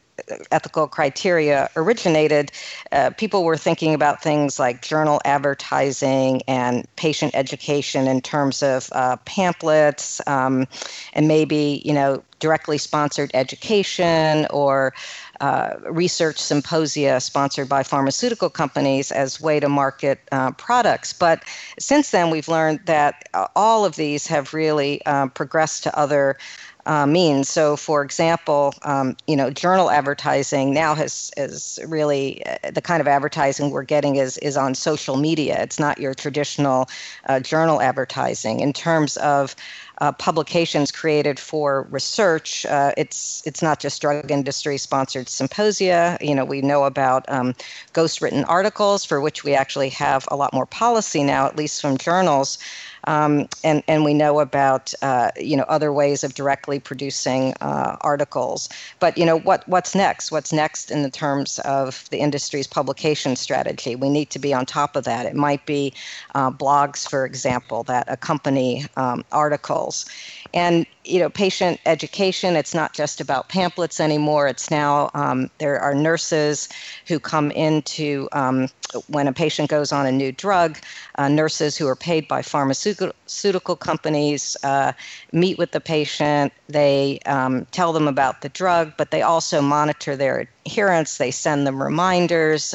ethical 0.52 0.88
criteria 0.88 1.70
originated, 1.76 2.52
uh, 2.92 3.10
people 3.12 3.44
were 3.44 3.58
thinking 3.58 3.94
about 3.94 4.22
things 4.22 4.60
like 4.60 4.82
journal 4.82 5.22
advertising 5.26 6.42
and 6.48 6.88
patient 6.96 7.34
education 7.36 8.08
in 8.08 8.22
terms 8.22 8.64
of 8.64 8.90
uh, 8.94 9.18
pamphlets 9.26 10.22
um, 10.28 10.68
and 11.14 11.28
maybe, 11.28 11.82
you 11.86 11.94
know, 11.94 12.24
directly 12.40 12.78
sponsored 12.78 13.32
education 13.34 14.46
or 14.52 14.94
uh, 15.42 15.76
research 15.90 16.38
symposia 16.38 17.20
sponsored 17.20 17.68
by 17.68 17.84
pharmaceutical 17.84 18.50
companies 18.50 19.12
as 19.12 19.42
way 19.42 19.60
to 19.60 19.68
market 19.68 20.20
uh, 20.32 20.52
products. 20.52 21.12
But 21.12 21.44
since 21.80 22.12
then, 22.12 22.30
we've 22.30 22.48
learned 22.48 22.80
that 22.86 23.28
uh, 23.34 23.48
all 23.56 23.86
of 23.86 23.96
these 23.96 24.28
have 24.28 24.54
really 24.54 25.04
uh, 25.06 25.28
progressed 25.28 25.84
to 25.84 25.98
other 25.98 26.38
uh, 26.86 27.06
means. 27.06 27.50
So, 27.50 27.76
for 27.76 28.04
example, 28.04 28.74
um, 28.84 29.16
you 29.28 29.36
know, 29.36 29.50
journal 29.50 29.90
advertising 29.90 30.74
now 30.74 30.96
has 30.96 31.32
is 31.38 31.80
really 31.88 32.46
uh, 32.46 32.72
the 32.72 32.82
kind 32.82 33.02
of 33.02 33.08
advertising 33.08 33.72
we're 33.72 33.84
getting 33.84 34.16
is 34.18 34.38
is 34.40 34.58
on 34.58 34.76
social 34.76 35.18
media. 35.18 35.62
It's 35.62 35.80
not 35.80 36.00
your 36.00 36.14
traditional 36.14 36.88
uh, 37.28 37.40
journal 37.40 37.82
advertising. 37.82 38.60
In 38.60 38.74
terms 38.74 39.18
of 39.18 39.56
uh, 40.02 40.12
publications 40.12 40.92
created 40.92 41.40
for 41.40 41.88
research. 41.90 42.66
Uh, 42.66 42.92
it's 42.98 43.42
it's 43.46 43.62
not 43.62 43.80
just 43.80 44.02
drug 44.02 44.30
industry 44.30 44.78
sponsored 44.78 45.30
symposia. 45.30 46.18
You 46.22 46.36
know, 46.36 46.46
we 46.46 46.62
know 46.62 46.84
about 46.84 47.26
um, 47.30 47.54
ghost 47.94 48.22
written 48.22 48.44
articles 48.46 49.06
for 49.06 49.22
which 49.22 49.44
we 49.44 49.54
actually 49.54 49.90
have 49.90 50.28
a 50.30 50.36
lot 50.36 50.54
more 50.54 50.66
policy 50.66 51.24
now, 51.24 51.46
at 51.46 51.56
least 51.56 51.82
from 51.82 51.98
journals. 51.98 52.58
Um, 53.06 53.48
and 53.64 53.84
and 53.88 54.04
we 54.04 54.14
know 54.14 54.40
about 54.40 54.94
uh, 55.02 55.32
you 55.38 55.56
know 55.56 55.64
other 55.64 55.94
ways 55.94 56.24
of 56.24 56.34
directly 56.34 56.80
producing 56.80 57.54
uh, 57.62 57.98
articles. 58.02 58.70
But 59.00 59.18
you 59.18 59.26
know 59.26 59.40
what 59.40 59.68
what's 59.68 59.96
next? 59.96 60.32
What's 60.32 60.52
next 60.52 60.92
in 60.92 61.04
the 61.04 61.10
terms 61.10 61.60
of 61.60 62.10
the 62.10 62.20
industry's 62.20 62.68
publication 62.68 63.36
strategy? 63.36 63.96
We 63.96 64.10
need 64.10 64.30
to 64.32 64.40
be 64.40 64.54
on 64.54 64.66
top 64.66 64.96
of 64.96 65.04
that. 65.06 65.26
It 65.26 65.36
might 65.36 65.66
be 65.66 65.94
uh, 66.34 66.52
blogs, 66.52 67.08
for 67.08 67.26
example, 67.26 67.84
that 67.84 68.06
accompany 68.08 68.86
um, 68.98 69.24
articles. 69.32 70.06
And 70.54 70.86
you 71.06 71.20
know, 71.20 71.30
patient 71.30 71.80
education. 71.86 72.56
It's 72.56 72.74
not 72.74 72.94
just 72.94 73.22
about 73.22 73.50
pamphlets 73.50 74.00
anymore. 74.00 74.48
It's 74.48 74.72
now 74.72 75.10
um, 75.14 75.50
there 75.60 75.80
are 75.80 75.94
nurses 75.94 76.70
who 77.08 77.20
come 77.20 77.52
into 77.52 78.28
um, 78.32 78.68
when 79.08 79.28
a 79.28 79.34
patient 79.34 79.70
goes 79.70 79.92
on 79.92 80.06
a 80.06 80.12
new 80.12 80.32
drug. 80.32 80.78
Uh, 81.18 81.28
nurses 81.28 81.78
who 81.78 81.88
are 81.88 81.96
paid 81.96 82.28
by 82.28 82.42
pharmaceutical 82.42 83.76
companies 83.76 84.58
uh, 84.64 84.92
meet 85.32 85.58
with 85.58 85.72
the 85.72 85.80
patient. 85.80 86.52
They 86.68 87.20
um, 87.26 87.66
tell 87.72 87.94
them 87.94 88.08
about 88.08 88.42
the 88.42 88.50
drug, 88.50 88.94
but 88.98 89.12
they 89.12 89.22
also 89.22 89.62
monitor 89.62 90.16
their 90.16 90.48
adherence. 90.66 91.18
They 91.18 91.32
send 91.32 91.68
them 91.68 91.82
reminders. 91.82 92.74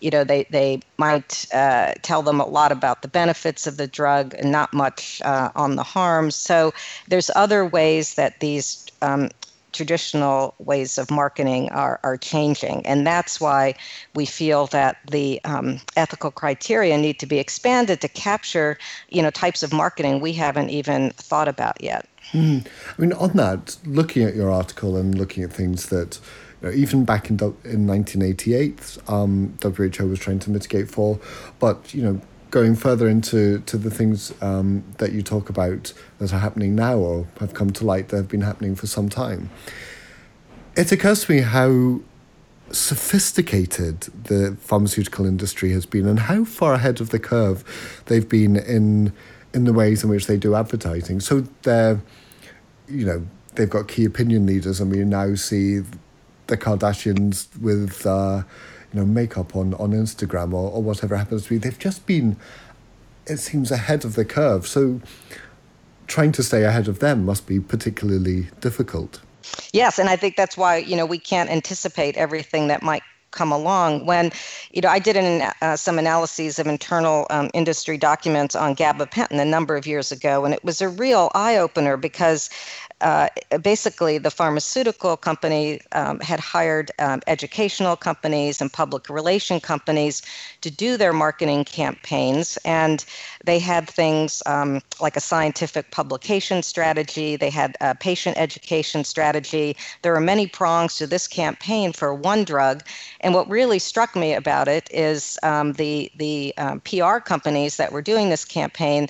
You 0.00 0.10
know, 0.10 0.24
they, 0.24 0.44
they 0.50 0.80
might 0.98 1.46
uh, 1.52 1.94
tell 2.02 2.22
them 2.22 2.40
a 2.40 2.46
lot 2.46 2.72
about 2.72 3.02
the 3.02 3.08
benefits 3.08 3.66
of 3.66 3.76
the 3.76 3.86
drug 3.86 4.34
and 4.34 4.50
not 4.50 4.72
much 4.72 5.20
uh, 5.24 5.50
on 5.54 5.76
the 5.76 5.82
harms. 5.82 6.34
So 6.34 6.72
there's 7.08 7.30
other 7.34 7.64
ways 7.64 8.14
that 8.14 8.40
these 8.40 8.86
um, 9.02 9.30
traditional 9.72 10.54
ways 10.58 10.98
of 10.98 11.10
marketing 11.10 11.70
are, 11.70 12.00
are 12.02 12.16
changing. 12.16 12.84
And 12.86 13.06
that's 13.06 13.40
why 13.40 13.74
we 14.14 14.26
feel 14.26 14.66
that 14.68 14.96
the 15.10 15.40
um, 15.44 15.80
ethical 15.96 16.30
criteria 16.30 16.96
need 16.98 17.18
to 17.20 17.26
be 17.26 17.38
expanded 17.38 18.00
to 18.00 18.08
capture, 18.08 18.78
you 19.08 19.22
know, 19.22 19.30
types 19.30 19.62
of 19.62 19.72
marketing 19.72 20.20
we 20.20 20.32
haven't 20.32 20.70
even 20.70 21.10
thought 21.10 21.48
about 21.48 21.82
yet. 21.82 22.08
Mm. 22.32 22.66
I 22.66 23.00
mean, 23.00 23.12
on 23.14 23.32
that, 23.36 23.76
looking 23.84 24.22
at 24.22 24.34
your 24.34 24.50
article 24.50 24.96
and 24.96 25.16
looking 25.16 25.42
at 25.42 25.52
things 25.52 25.86
that 25.86 26.20
know, 26.68 26.74
even 26.74 27.04
back 27.04 27.30
in 27.30 27.38
in 27.64 27.86
1988, 27.86 28.98
um, 29.08 29.56
WHO 29.62 30.06
was 30.06 30.18
trying 30.18 30.38
to 30.40 30.50
mitigate 30.50 30.88
for, 30.88 31.18
but 31.58 31.92
you 31.94 32.02
know, 32.02 32.20
going 32.50 32.74
further 32.74 33.08
into 33.08 33.60
to 33.60 33.78
the 33.78 33.90
things 33.90 34.32
um, 34.42 34.84
that 34.98 35.12
you 35.12 35.22
talk 35.22 35.48
about 35.48 35.92
that 36.18 36.32
are 36.32 36.38
happening 36.38 36.74
now 36.74 36.96
or 36.96 37.26
have 37.38 37.54
come 37.54 37.70
to 37.70 37.84
light 37.84 38.08
that 38.08 38.16
have 38.16 38.28
been 38.28 38.42
happening 38.42 38.74
for 38.74 38.86
some 38.86 39.08
time, 39.08 39.50
it 40.76 40.90
occurs 40.92 41.24
to 41.24 41.32
me 41.32 41.40
how 41.40 42.00
sophisticated 42.72 44.02
the 44.24 44.56
pharmaceutical 44.60 45.26
industry 45.26 45.72
has 45.72 45.86
been 45.86 46.06
and 46.06 46.20
how 46.20 46.44
far 46.44 46.74
ahead 46.74 47.00
of 47.00 47.10
the 47.10 47.18
curve 47.18 48.02
they've 48.06 48.28
been 48.28 48.56
in 48.56 49.12
in 49.52 49.64
the 49.64 49.72
ways 49.72 50.04
in 50.04 50.10
which 50.10 50.26
they 50.26 50.36
do 50.36 50.54
advertising. 50.54 51.18
So 51.18 51.40
they're, 51.62 52.00
you 52.88 53.04
know, 53.04 53.26
they've 53.54 53.68
got 53.68 53.88
key 53.88 54.04
opinion 54.04 54.46
leaders, 54.46 54.80
and 54.80 54.90
we 54.90 54.98
now 55.04 55.34
see 55.34 55.80
the 56.50 56.58
Kardashians 56.58 57.48
with 57.58 58.04
uh, 58.04 58.42
you 58.92 59.00
know 59.00 59.06
makeup 59.06 59.56
on 59.56 59.72
on 59.74 59.92
Instagram 59.92 60.52
or, 60.52 60.70
or 60.70 60.82
whatever 60.82 61.16
happens 61.16 61.44
to 61.44 61.48
be. 61.48 61.58
They've 61.58 61.78
just 61.78 62.04
been, 62.04 62.36
it 63.26 63.38
seems, 63.38 63.70
ahead 63.70 64.04
of 64.04 64.14
the 64.14 64.24
curve. 64.26 64.66
So 64.66 65.00
trying 66.06 66.32
to 66.32 66.42
stay 66.42 66.64
ahead 66.64 66.88
of 66.88 66.98
them 66.98 67.24
must 67.24 67.46
be 67.46 67.60
particularly 67.60 68.48
difficult. 68.60 69.20
Yes, 69.72 69.98
and 69.98 70.08
I 70.08 70.16
think 70.16 70.36
that's 70.36 70.56
why 70.56 70.76
you 70.76 70.96
know 70.96 71.06
we 71.06 71.18
can't 71.18 71.48
anticipate 71.48 72.16
everything 72.16 72.68
that 72.68 72.82
might 72.82 73.02
come 73.30 73.52
along. 73.52 74.06
When, 74.06 74.32
you 74.72 74.80
know, 74.80 74.88
I 74.88 74.98
did 74.98 75.16
an, 75.16 75.52
uh, 75.62 75.76
some 75.76 75.98
analyses 75.98 76.58
of 76.58 76.66
internal 76.66 77.26
um, 77.30 77.50
industry 77.54 77.96
documents 77.98 78.54
on 78.54 78.74
gabapentin 78.74 79.40
a 79.40 79.44
number 79.44 79.76
of 79.76 79.86
years 79.86 80.12
ago, 80.12 80.44
and 80.44 80.54
it 80.54 80.64
was 80.64 80.80
a 80.80 80.88
real 80.88 81.30
eye 81.34 81.56
opener 81.56 81.96
because 81.96 82.50
uh, 83.00 83.28
basically 83.62 84.18
the 84.18 84.30
pharmaceutical 84.30 85.16
company 85.16 85.80
um, 85.92 86.20
had 86.20 86.38
hired 86.38 86.90
um, 86.98 87.22
educational 87.26 87.96
companies 87.96 88.60
and 88.60 88.72
public 88.72 89.08
relation 89.08 89.58
companies 89.58 90.20
to 90.60 90.70
do 90.70 90.96
their 90.96 91.12
marketing 91.12 91.64
campaigns 91.64 92.58
and 92.64 93.04
they 93.44 93.58
had 93.58 93.88
things 93.88 94.42
um, 94.44 94.82
like 95.00 95.16
a 95.16 95.20
scientific 95.20 95.90
publication 95.90 96.62
strategy 96.62 97.36
they 97.36 97.48
had 97.48 97.74
a 97.80 97.94
patient 97.94 98.36
education 98.36 99.02
strategy 99.02 99.74
there 100.02 100.14
are 100.14 100.20
many 100.20 100.46
prongs 100.46 100.96
to 100.96 101.06
this 101.06 101.26
campaign 101.26 101.92
for 101.92 102.14
one 102.14 102.44
drug 102.44 102.82
and 103.20 103.34
what 103.34 103.48
really 103.48 103.78
struck 103.78 104.16
me 104.16 104.34
about 104.34 104.68
it 104.68 104.88
is 104.90 105.38
um, 105.42 105.72
the 105.74 106.10
the 106.16 106.54
um, 106.58 106.80
pr 106.80 107.18
companies 107.18 107.76
that 107.76 107.92
were 107.92 108.02
doing 108.02 108.28
this 108.30 108.44
campaign 108.44 109.08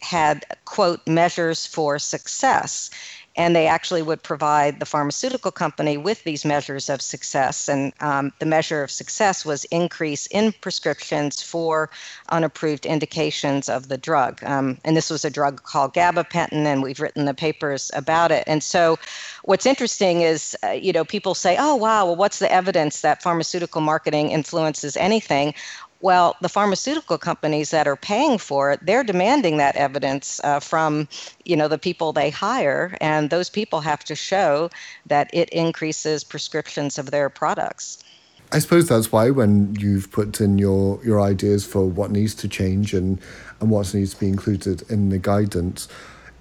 had 0.00 0.44
quote 0.64 1.00
measures 1.06 1.64
for 1.66 1.98
success 1.98 2.90
and 3.36 3.56
they 3.56 3.66
actually 3.66 4.02
would 4.02 4.22
provide 4.22 4.78
the 4.78 4.86
pharmaceutical 4.86 5.50
company 5.50 5.96
with 5.96 6.22
these 6.24 6.44
measures 6.44 6.90
of 6.90 7.00
success. 7.00 7.68
And 7.68 7.92
um, 8.00 8.32
the 8.40 8.46
measure 8.46 8.82
of 8.82 8.90
success 8.90 9.44
was 9.44 9.64
increase 9.66 10.26
in 10.26 10.52
prescriptions 10.60 11.40
for 11.40 11.88
unapproved 12.28 12.84
indications 12.84 13.68
of 13.68 13.88
the 13.88 13.96
drug. 13.96 14.42
Um, 14.44 14.78
and 14.84 14.96
this 14.96 15.08
was 15.08 15.24
a 15.24 15.30
drug 15.30 15.62
called 15.62 15.94
gabapentin, 15.94 16.66
and 16.66 16.82
we've 16.82 17.00
written 17.00 17.24
the 17.24 17.34
papers 17.34 17.90
about 17.94 18.30
it. 18.30 18.44
And 18.46 18.62
so, 18.62 18.98
what's 19.44 19.66
interesting 19.66 20.20
is, 20.20 20.56
uh, 20.62 20.70
you 20.70 20.92
know, 20.92 21.04
people 21.04 21.34
say, 21.34 21.56
"Oh, 21.58 21.74
wow, 21.74 22.04
well, 22.06 22.16
what's 22.16 22.38
the 22.38 22.52
evidence 22.52 23.00
that 23.00 23.22
pharmaceutical 23.22 23.80
marketing 23.80 24.30
influences 24.30 24.96
anything?" 24.96 25.54
Well, 26.02 26.36
the 26.40 26.48
pharmaceutical 26.48 27.16
companies 27.16 27.70
that 27.70 27.86
are 27.86 27.96
paying 27.96 28.36
for 28.36 28.72
it, 28.72 28.84
they're 28.84 29.04
demanding 29.04 29.56
that 29.58 29.76
evidence 29.76 30.40
uh, 30.42 30.58
from, 30.58 31.08
you 31.44 31.56
know, 31.56 31.68
the 31.68 31.78
people 31.78 32.12
they 32.12 32.28
hire, 32.28 32.96
and 33.00 33.30
those 33.30 33.48
people 33.48 33.80
have 33.80 34.02
to 34.04 34.16
show 34.16 34.68
that 35.06 35.30
it 35.32 35.48
increases 35.50 36.24
prescriptions 36.24 36.98
of 36.98 37.12
their 37.12 37.30
products. 37.30 38.02
I 38.50 38.58
suppose 38.58 38.88
that's 38.88 39.12
why 39.12 39.30
when 39.30 39.76
you've 39.76 40.10
put 40.10 40.40
in 40.40 40.58
your, 40.58 40.98
your 41.04 41.20
ideas 41.20 41.64
for 41.64 41.86
what 41.86 42.10
needs 42.10 42.34
to 42.34 42.48
change 42.48 42.92
and, 42.92 43.20
and 43.60 43.70
what 43.70 43.94
needs 43.94 44.12
to 44.14 44.20
be 44.20 44.28
included 44.28 44.82
in 44.90 45.08
the 45.08 45.18
guidance, 45.18 45.86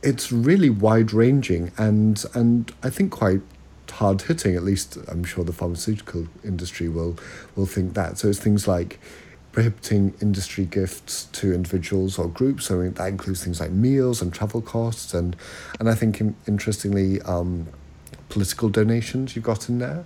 it's 0.04 0.32
really 0.32 0.70
wide 0.70 1.14
ranging 1.14 1.72
and 1.78 2.26
and 2.34 2.74
I 2.82 2.90
think 2.90 3.12
quite 3.12 3.42
hard 3.92 4.24
hitting. 4.24 4.56
At 4.56 4.64
least 4.64 4.98
I'm 5.08 5.24
sure 5.24 5.44
the 5.44 5.54
pharmaceutical 5.54 6.28
industry 6.44 6.90
will 6.90 7.18
will 7.56 7.68
think 7.68 7.94
that. 7.94 8.18
So 8.18 8.28
it's 8.30 8.40
things 8.40 8.68
like 8.68 9.00
prohibiting 9.52 10.14
industry 10.22 10.66
gifts 10.66 11.26
to 11.34 11.54
individuals 11.54 12.18
or 12.18 12.28
groups. 12.28 12.66
So 12.66 12.88
that 12.90 13.08
includes 13.08 13.44
things 13.44 13.60
like 13.60 13.72
meals 13.72 14.22
and 14.22 14.34
travel 14.34 14.62
costs, 14.62 15.14
and 15.14 15.36
and 15.80 15.90
I 15.90 15.96
think 15.96 16.22
in, 16.22 16.36
interestingly, 16.48 17.22
um, 17.24 17.68
political 18.30 18.70
donations 18.70 19.36
you've 19.36 19.46
got 19.46 19.70
in 19.70 19.80
there, 19.80 20.06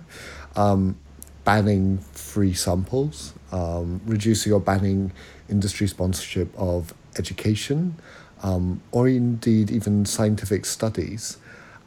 um, 0.56 0.96
banning 1.44 1.98
free 2.12 2.54
samples, 2.54 3.34
um, 3.52 4.00
reducing 4.04 4.52
or 4.52 4.60
banning 4.60 5.12
industry 5.48 5.86
sponsorship 5.86 6.52
of 6.58 6.92
education, 7.18 7.96
um, 8.42 8.82
or 8.90 9.08
indeed 9.08 9.70
even 9.70 10.04
scientific 10.04 10.66
studies. 10.66 11.38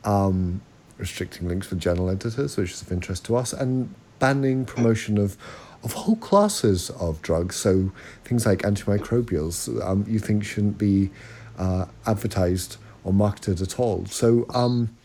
Um, 0.06 0.62
restricting 0.98 1.48
links 1.48 1.70
with 1.70 1.80
journal 1.80 2.10
editors, 2.10 2.58
which 2.58 2.72
is 2.72 2.82
of 2.82 2.92
interest 2.92 3.26
to 3.26 3.36
us, 3.36 3.54
and 3.54 3.94
banning 4.20 4.66
promotion 4.66 5.18
of 5.18 5.38
of 5.84 5.94
whole 5.94 6.16
classes 6.18 6.90
of 6.92 7.22
drugs. 7.22 7.56
So 7.56 7.92
things 8.24 8.46
like 8.46 8.60
antimicrobials, 8.60 9.84
um, 9.86 10.06
you 10.08 10.20
think 10.20 10.44
shouldn't 10.44 10.78
be 10.78 11.10
uh, 11.58 11.86
advertised 12.06 12.78
or 13.04 13.14
marketed 13.14 13.62
at 13.62 13.80
all. 13.80 14.06
So, 14.06 14.46
um, 14.54 14.96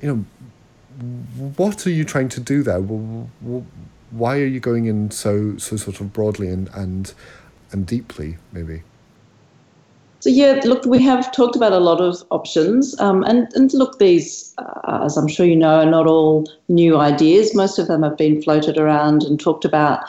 you 0.00 0.08
know, 0.08 0.24
what 1.56 1.86
are 1.86 1.90
you 1.90 2.04
trying 2.04 2.28
to 2.30 2.40
do 2.40 2.62
there? 2.62 2.80
Why 2.80 4.38
are 4.38 4.46
you 4.46 4.60
going 4.60 4.86
in 4.86 5.10
so 5.10 5.56
so 5.58 5.76
sort 5.76 6.00
of 6.00 6.12
broadly 6.12 6.48
and 6.48 6.68
and 6.74 7.12
and 7.70 7.86
deeply, 7.86 8.38
maybe? 8.52 8.82
So 10.20 10.30
yeah, 10.30 10.60
look, 10.64 10.84
we 10.84 11.00
have 11.02 11.30
talked 11.30 11.54
about 11.54 11.72
a 11.72 11.78
lot 11.78 12.00
of 12.00 12.24
options, 12.30 12.98
um, 13.00 13.22
and 13.22 13.48
and 13.54 13.72
look, 13.72 13.98
these, 13.98 14.52
uh, 14.58 15.02
as 15.04 15.16
I'm 15.16 15.28
sure 15.28 15.46
you 15.46 15.54
know, 15.54 15.80
are 15.80 15.86
not 15.86 16.06
all 16.06 16.44
new 16.68 16.98
ideas. 16.98 17.54
Most 17.54 17.78
of 17.78 17.86
them 17.86 18.02
have 18.02 18.16
been 18.16 18.42
floated 18.42 18.78
around 18.78 19.22
and 19.22 19.38
talked 19.38 19.64
about 19.64 20.00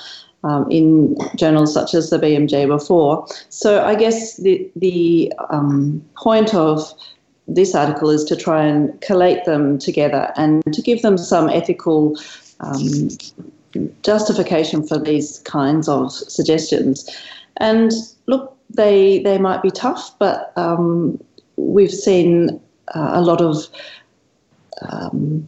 um, 0.44 0.70
in 0.72 1.16
journals 1.36 1.74
such 1.74 1.94
as 1.94 2.10
the 2.10 2.18
BMJ 2.18 2.68
before. 2.68 3.28
So 3.50 3.84
I 3.84 3.96
guess 3.96 4.38
the 4.38 4.70
the 4.76 5.32
um, 5.52 6.04
point 6.18 6.56
of 6.56 6.92
this 7.48 7.76
article 7.76 8.10
is 8.10 8.24
to 8.26 8.36
try 8.36 8.64
and 8.64 9.00
collate 9.02 9.46
them 9.46 9.78
together 9.78 10.32
and 10.36 10.64
to 10.74 10.82
give 10.82 11.02
them 11.02 11.18
some 11.18 11.50
ethical 11.50 12.18
um, 12.60 13.10
justification 14.04 14.86
for 14.86 14.98
these 14.98 15.40
kinds 15.40 15.88
of 15.88 16.12
suggestions. 16.12 17.10
And 17.58 17.92
look, 18.28 18.56
they 18.70 19.20
they 19.20 19.38
might 19.38 19.62
be 19.62 19.72
tough, 19.72 20.18
but 20.20 20.54
um, 20.56 21.22
we've 21.56 21.92
seen 21.92 22.60
uh, 22.96 23.12
a 23.14 23.22
lot 23.22 23.42
of 23.42 23.68
um, 24.82 25.48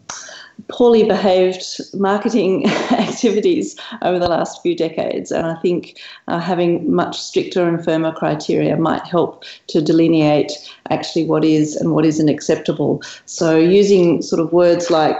poorly 0.67 1.03
behaved 1.03 1.63
marketing 1.93 2.67
activities 2.91 3.77
over 4.01 4.19
the 4.19 4.27
last 4.27 4.61
few 4.61 4.75
decades, 4.75 5.31
and 5.31 5.45
I 5.45 5.55
think 5.61 5.99
uh, 6.27 6.39
having 6.39 6.93
much 6.93 7.19
stricter 7.19 7.67
and 7.67 7.83
firmer 7.83 8.11
criteria 8.11 8.77
might 8.77 9.05
help 9.05 9.43
to 9.67 9.81
delineate 9.81 10.51
actually 10.89 11.25
what 11.25 11.45
is 11.45 11.75
and 11.75 11.93
what 11.93 12.05
isn't 12.05 12.29
acceptable. 12.29 13.01
So 13.25 13.57
using 13.57 14.21
sort 14.21 14.41
of 14.41 14.51
words 14.51 14.89
like 14.89 15.19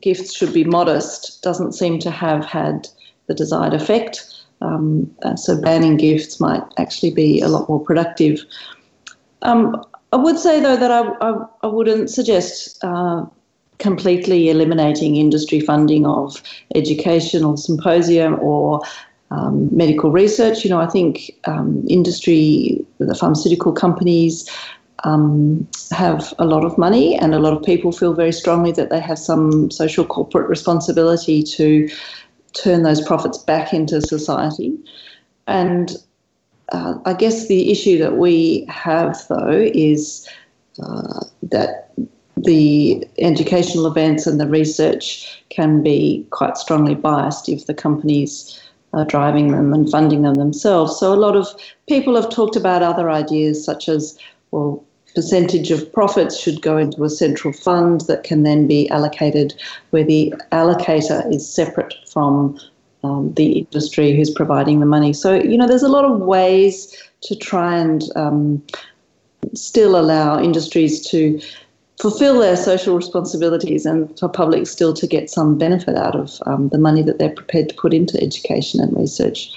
gifts 0.00 0.34
should 0.34 0.52
be 0.52 0.64
modest 0.64 1.42
doesn't 1.42 1.72
seem 1.72 1.98
to 2.00 2.10
have 2.10 2.44
had 2.44 2.88
the 3.26 3.34
desired 3.34 3.74
effect. 3.74 4.35
Um, 4.60 5.10
uh, 5.22 5.36
so 5.36 5.60
banning 5.60 5.96
gifts 5.96 6.40
might 6.40 6.62
actually 6.78 7.12
be 7.12 7.40
a 7.40 7.48
lot 7.48 7.68
more 7.68 7.80
productive. 7.80 8.44
Um, 9.42 9.84
I 10.12 10.16
would 10.16 10.38
say 10.38 10.60
though 10.60 10.76
that 10.76 10.90
I, 10.90 11.02
I, 11.20 11.44
I 11.62 11.66
wouldn't 11.66 12.10
suggest 12.10 12.82
uh, 12.82 13.24
completely 13.78 14.48
eliminating 14.48 15.16
industry 15.16 15.60
funding 15.60 16.06
of 16.06 16.42
educational 16.74 17.56
symposium 17.56 18.38
or 18.40 18.80
um, 19.30 19.68
medical 19.76 20.10
research. 20.10 20.64
You 20.64 20.70
know, 20.70 20.80
I 20.80 20.86
think 20.86 21.32
um, 21.44 21.84
industry, 21.88 22.84
the 22.98 23.14
pharmaceutical 23.14 23.72
companies, 23.72 24.48
um, 25.04 25.68
have 25.90 26.32
a 26.38 26.46
lot 26.46 26.64
of 26.64 26.78
money, 26.78 27.16
and 27.18 27.34
a 27.34 27.38
lot 27.38 27.52
of 27.52 27.62
people 27.62 27.92
feel 27.92 28.14
very 28.14 28.32
strongly 28.32 28.72
that 28.72 28.90
they 28.90 29.00
have 29.00 29.18
some 29.18 29.70
social 29.70 30.04
corporate 30.04 30.48
responsibility 30.48 31.42
to 31.42 31.88
turn 32.52 32.82
those 32.82 33.06
profits 33.06 33.38
back 33.38 33.72
into 33.72 34.00
society. 34.00 34.76
And 35.46 35.96
uh, 36.72 36.94
I 37.04 37.12
guess 37.12 37.48
the 37.48 37.70
issue 37.70 37.98
that 37.98 38.16
we 38.16 38.64
have, 38.68 39.16
though, 39.28 39.70
is 39.74 40.28
uh, 40.82 41.20
that 41.42 41.92
the 42.36 43.06
educational 43.18 43.86
events 43.86 44.26
and 44.26 44.40
the 44.40 44.48
research 44.48 45.42
can 45.48 45.82
be 45.82 46.26
quite 46.30 46.56
strongly 46.56 46.94
biased 46.94 47.48
if 47.48 47.66
the 47.66 47.74
companies 47.74 48.60
are 48.92 49.04
driving 49.04 49.52
them 49.52 49.72
and 49.72 49.90
funding 49.90 50.22
them 50.22 50.34
themselves. 50.34 50.98
So 50.98 51.12
a 51.12 51.16
lot 51.16 51.36
of 51.36 51.46
people 51.88 52.14
have 52.14 52.30
talked 52.30 52.56
about 52.56 52.82
other 52.82 53.10
ideas, 53.10 53.64
such 53.64 53.88
as, 53.88 54.18
well, 54.50 54.84
percentage 55.16 55.70
of 55.70 55.90
profits 55.94 56.38
should 56.38 56.60
go 56.60 56.76
into 56.76 57.02
a 57.02 57.08
central 57.08 57.52
fund 57.52 58.02
that 58.02 58.22
can 58.22 58.42
then 58.42 58.66
be 58.66 58.88
allocated 58.90 59.54
where 59.88 60.04
the 60.04 60.32
allocator 60.52 61.18
is 61.34 61.50
separate 61.52 61.94
from 62.12 62.60
um, 63.02 63.32
the 63.32 63.60
industry 63.60 64.14
who's 64.14 64.30
providing 64.30 64.78
the 64.78 64.86
money. 64.86 65.14
So, 65.14 65.34
you 65.34 65.56
know, 65.56 65.66
there's 65.66 65.82
a 65.82 65.88
lot 65.88 66.04
of 66.04 66.20
ways 66.20 66.94
to 67.22 67.34
try 67.34 67.78
and 67.78 68.04
um, 68.14 68.62
still 69.54 69.98
allow 69.98 70.38
industries 70.38 71.00
to 71.08 71.40
fulfill 71.98 72.38
their 72.38 72.56
social 72.56 72.94
responsibilities 72.94 73.86
and 73.86 74.18
for 74.18 74.28
public 74.28 74.66
still 74.66 74.92
to 74.92 75.06
get 75.06 75.30
some 75.30 75.56
benefit 75.56 75.96
out 75.96 76.14
of 76.14 76.38
um, 76.44 76.68
the 76.68 76.78
money 76.78 77.00
that 77.00 77.18
they're 77.18 77.30
prepared 77.30 77.70
to 77.70 77.74
put 77.76 77.94
into 77.94 78.22
education 78.22 78.80
and 78.80 78.94
research, 78.94 79.50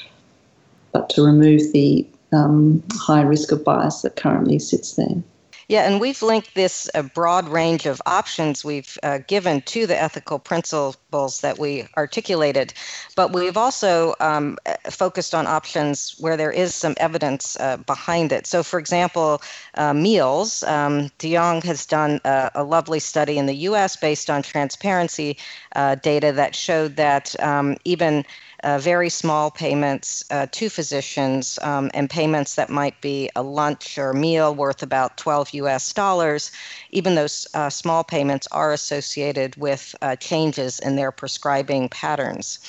but 0.93 1.10
to 1.10 1.22
remove 1.22 1.74
the 1.74 2.08
um, 2.32 2.82
high 2.93 3.24
risk 3.24 3.52
of 3.52 3.62
bias 3.65 4.04
that 4.04 4.15
currently 4.15 4.58
sits 4.58 4.93
there. 4.93 5.22
Yeah, 5.69 5.88
and 5.88 6.01
we've 6.01 6.23
linked 6.23 6.55
this 6.55 6.89
uh, 6.95 7.03
broad 7.03 7.47
range 7.47 7.86
of 7.86 8.01
options 8.08 8.65
we've 8.65 8.97
uh, 9.03 9.19
given 9.27 9.62
to 9.62 9.86
the 9.86 10.01
ethical 10.01 10.39
principles 10.39 11.41
that 11.41 11.60
we 11.60 11.88
articulated, 11.95 12.73
but 13.15 13.34
we've 13.34 13.55
also 13.55 14.15
um, 14.19 14.58
focused 14.89 15.36
on 15.36 15.45
options 15.45 16.15
where 16.17 16.36
there 16.36 16.51
is 16.51 16.73
some 16.73 16.95
evidence 16.97 17.55
uh, 17.60 17.77
behind 17.77 18.32
it. 18.32 18.47
So, 18.47 18.63
for 18.63 18.79
example, 18.79 19.43
uh, 19.75 19.93
meals. 19.93 20.63
Um, 20.63 21.12
De 21.19 21.36
Jong 21.36 21.62
has 21.62 21.86
done 21.86 22.19
a, 22.25 22.49
a, 22.55 22.63
lovely 22.63 22.99
study 22.99 23.38
in 23.38 23.45
the 23.45 23.55
US 23.69 23.95
based 23.95 24.32
on 24.32 24.41
transparency 24.41 25.38
uh, 25.75 25.95
data 25.95 26.32
that 26.32 26.55
showed 26.55 26.95
that 26.95 27.39
um, 27.43 27.77
even 27.86 28.25
uh, 28.63 28.80
very 28.80 29.10
small 29.10 29.52
payments 29.52 30.24
uh, 30.32 30.48
to 30.52 30.69
physicians 30.69 31.60
um, 31.62 31.89
and 31.93 32.10
payments 32.10 32.56
that 32.56 32.69
might 32.69 33.00
be 33.02 33.30
a 33.36 33.43
lunch 33.43 33.98
or 33.98 34.12
a 34.12 34.15
meal 34.15 34.54
worth 34.54 34.84
about 34.84 35.17
12 35.17 35.54
US 35.54 35.93
dollars, 35.93 36.52
even 36.91 37.15
those 37.15 37.48
uh, 37.54 37.69
small 37.69 38.04
payments 38.04 38.48
are 38.52 38.74
associated 38.74 39.56
with 39.56 39.95
uh, 40.02 40.15
changes 40.15 40.80
in 40.80 40.95
their 40.95 41.12
prescribing 41.12 41.89
patterns. 41.89 42.60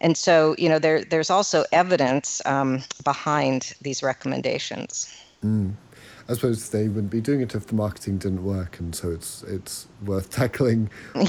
And 0.00 0.16
so, 0.16 0.54
you 0.58 0.68
know, 0.68 0.78
there, 0.78 1.04
there's 1.04 1.30
also 1.30 1.64
evidence 1.72 2.40
um, 2.46 2.82
behind 3.04 3.74
these 3.82 4.02
recommendations. 4.02 5.12
Mm. 5.44 5.74
I 6.30 6.34
suppose 6.34 6.68
they 6.68 6.88
wouldn't 6.88 7.10
be 7.10 7.22
doing 7.22 7.40
it 7.40 7.54
if 7.54 7.68
the 7.68 7.74
marketing 7.74 8.18
didn't 8.18 8.44
work, 8.44 8.78
and 8.78 8.94
so 8.94 9.10
it's 9.10 9.42
it's 9.44 9.86
worth 10.04 10.30
tackling. 10.40 10.90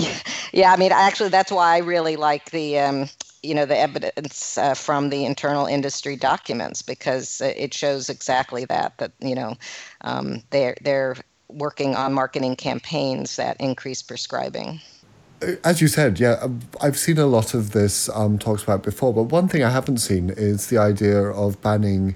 Yeah, 0.52 0.74
I 0.74 0.78
mean, 0.78 0.91
actually, 0.91 1.30
that's 1.30 1.52
why 1.52 1.76
I 1.76 1.78
really 1.78 2.15
like 2.15 2.50
the 2.50 2.80
um, 2.80 3.10
you 3.43 3.56
know 3.56 3.65
the 3.65 3.78
evidence 3.78 4.58
uh, 4.58 4.73
from 4.73 5.10
the 5.10 5.25
internal 5.25 5.65
industry 5.65 6.15
documents 6.15 6.82
because 6.82 7.41
it 7.41 7.73
shows 7.73 8.10
exactly 8.10 8.65
that 8.65 8.97
that 8.97 9.12
you 9.19 9.36
know 9.36 9.56
um, 10.02 10.43
they're 10.49 10.75
they're 10.82 11.15
working 11.47 11.95
on 11.95 12.13
marketing 12.13 12.56
campaigns 12.56 13.36
that 13.36 13.60
increase 13.60 14.02
prescribing. 14.02 14.80
As 15.63 15.82
you 15.82 15.88
said, 15.88 16.19
yeah, 16.19 16.34
um, 16.41 16.60
I've 16.82 16.97
seen 16.97 17.17
a 17.17 17.25
lot 17.25 17.54
of 17.54 17.71
this 17.71 18.10
um, 18.10 18.38
talks 18.38 18.62
about 18.62 18.84
before, 18.84 19.13
but 19.13 19.23
one 19.23 19.47
thing 19.47 19.63
I 19.63 19.69
haven't 19.69 19.97
seen 19.97 20.30
is 20.30 20.67
the 20.67 20.78
idea 20.78 21.21
of 21.21 21.62
banning 21.62 22.15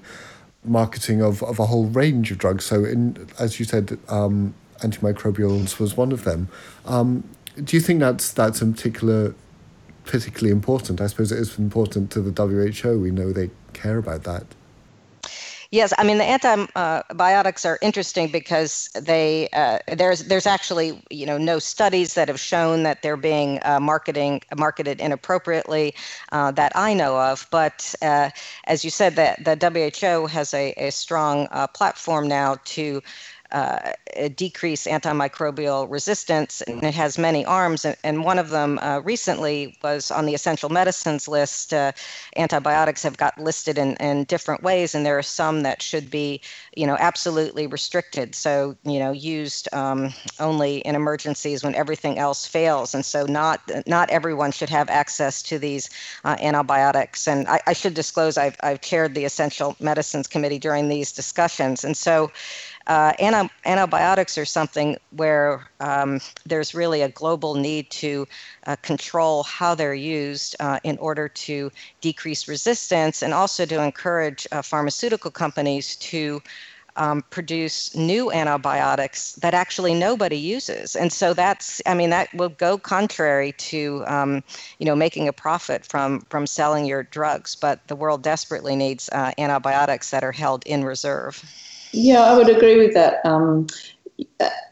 marketing 0.62 1.22
of, 1.22 1.42
of 1.42 1.58
a 1.58 1.66
whole 1.66 1.86
range 1.86 2.30
of 2.30 2.38
drugs. 2.38 2.66
So, 2.66 2.84
in 2.84 3.28
as 3.38 3.58
you 3.58 3.64
said, 3.64 3.98
um, 4.08 4.54
antimicrobials 4.80 5.78
was 5.78 5.96
one 5.96 6.12
of 6.12 6.24
them. 6.24 6.48
Um, 6.84 7.24
do 7.62 7.76
you 7.76 7.80
think 7.80 8.00
that's 8.00 8.32
that's 8.32 8.60
particular 8.60 9.34
particularly 10.04 10.50
important. 10.50 11.00
I 11.00 11.06
suppose 11.06 11.32
it 11.32 11.38
is 11.38 11.58
important 11.58 12.10
to 12.12 12.20
the 12.20 12.30
WHO. 12.30 12.98
We 12.98 13.10
know 13.10 13.32
they 13.32 13.50
care 13.72 13.98
about 13.98 14.24
that. 14.24 14.44
Yes, 15.74 15.92
I 15.98 16.04
mean 16.04 16.18
the 16.18 16.24
antibiotics 16.24 17.64
are 17.64 17.80
interesting 17.82 18.28
because 18.28 18.88
they 18.94 19.48
uh, 19.52 19.78
there's 19.96 20.22
there's 20.28 20.46
actually 20.46 21.02
you 21.10 21.26
know 21.26 21.36
no 21.36 21.58
studies 21.58 22.14
that 22.14 22.28
have 22.28 22.38
shown 22.38 22.84
that 22.84 23.02
they're 23.02 23.16
being 23.16 23.58
uh, 23.64 23.80
marketing 23.80 24.42
marketed 24.56 25.00
inappropriately 25.00 25.92
uh, 26.30 26.52
that 26.52 26.70
I 26.76 26.94
know 26.94 27.18
of. 27.18 27.48
But 27.50 27.92
uh, 28.02 28.30
as 28.68 28.84
you 28.84 28.90
said, 28.90 29.16
that 29.16 29.44
the 29.44 29.56
WHO 30.00 30.26
has 30.28 30.54
a, 30.54 30.74
a 30.76 30.90
strong 30.92 31.48
uh, 31.50 31.66
platform 31.66 32.28
now 32.28 32.58
to 32.66 33.02
uh, 33.54 33.92
decrease 34.34 34.86
antimicrobial 34.86 35.88
resistance, 35.88 36.60
and 36.62 36.82
it 36.82 36.94
has 36.94 37.16
many 37.18 37.44
arms. 37.44 37.84
And, 37.84 37.96
and 38.02 38.24
one 38.24 38.40
of 38.40 38.50
them 38.50 38.80
uh, 38.82 39.00
recently 39.04 39.78
was 39.82 40.10
on 40.10 40.26
the 40.26 40.34
essential 40.34 40.68
medicines 40.68 41.28
list. 41.28 41.72
Uh, 41.72 41.92
antibiotics 42.36 43.02
have 43.04 43.16
got 43.16 43.38
listed 43.38 43.78
in, 43.78 43.94
in 43.96 44.24
different 44.24 44.64
ways, 44.64 44.94
and 44.94 45.06
there 45.06 45.16
are 45.16 45.22
some 45.22 45.62
that 45.62 45.80
should 45.80 46.10
be, 46.10 46.40
you 46.76 46.84
know, 46.84 46.96
absolutely 46.98 47.68
restricted. 47.68 48.34
So, 48.34 48.76
you 48.82 48.98
know, 48.98 49.12
used 49.12 49.72
um, 49.72 50.12
only 50.40 50.78
in 50.78 50.96
emergencies 50.96 51.62
when 51.62 51.76
everything 51.76 52.18
else 52.18 52.44
fails. 52.46 52.92
And 52.92 53.04
so, 53.04 53.24
not 53.24 53.60
not 53.86 54.10
everyone 54.10 54.50
should 54.50 54.70
have 54.70 54.90
access 54.90 55.42
to 55.42 55.60
these 55.60 55.90
uh, 56.24 56.36
antibiotics. 56.40 57.28
And 57.28 57.46
I, 57.46 57.60
I 57.68 57.72
should 57.72 57.94
disclose, 57.94 58.36
I've 58.36 58.56
I've 58.64 58.80
chaired 58.80 59.14
the 59.14 59.24
essential 59.24 59.76
medicines 59.78 60.26
committee 60.26 60.58
during 60.58 60.88
these 60.88 61.12
discussions, 61.12 61.84
and 61.84 61.96
so 61.96 62.32
uh, 62.86 63.12
anti- 63.18 63.52
antibiotics 63.64 64.36
are 64.36 64.44
something 64.44 64.96
where 65.10 65.66
um, 65.80 66.20
there's 66.44 66.74
really 66.74 67.02
a 67.02 67.08
global 67.08 67.54
need 67.54 67.90
to 67.90 68.26
uh, 68.66 68.76
control 68.76 69.42
how 69.44 69.74
they're 69.74 69.94
used 69.94 70.54
uh, 70.60 70.78
in 70.84 70.98
order 70.98 71.28
to 71.28 71.70
decrease 72.00 72.46
resistance 72.46 73.22
and 73.22 73.32
also 73.32 73.64
to 73.64 73.82
encourage 73.82 74.46
uh, 74.52 74.60
pharmaceutical 74.60 75.30
companies 75.30 75.96
to 75.96 76.40
um, 76.96 77.22
produce 77.30 77.94
new 77.96 78.30
antibiotics 78.30 79.32
that 79.36 79.54
actually 79.54 79.94
nobody 79.94 80.36
uses, 80.36 80.94
and 80.94 81.12
so 81.12 81.34
that's 81.34 81.82
I 81.86 81.94
mean 81.94 82.10
that 82.10 82.32
will 82.34 82.50
go 82.50 82.78
contrary 82.78 83.52
to 83.52 84.04
um, 84.06 84.44
you 84.78 84.86
know 84.86 84.94
making 84.94 85.26
a 85.26 85.32
profit 85.32 85.84
from 85.84 86.20
from 86.30 86.46
selling 86.46 86.84
your 86.84 87.02
drugs. 87.02 87.56
But 87.56 87.86
the 87.88 87.96
world 87.96 88.22
desperately 88.22 88.76
needs 88.76 89.08
uh, 89.10 89.32
antibiotics 89.38 90.10
that 90.10 90.22
are 90.22 90.32
held 90.32 90.64
in 90.66 90.84
reserve. 90.84 91.42
Yeah, 91.94 92.22
I 92.22 92.36
would 92.36 92.48
agree 92.48 92.76
with 92.76 92.94
that. 92.94 93.24
Um, 93.24 93.66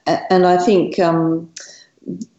and 0.07 0.47
I 0.47 0.59
think 0.59 0.99
um, 0.99 1.51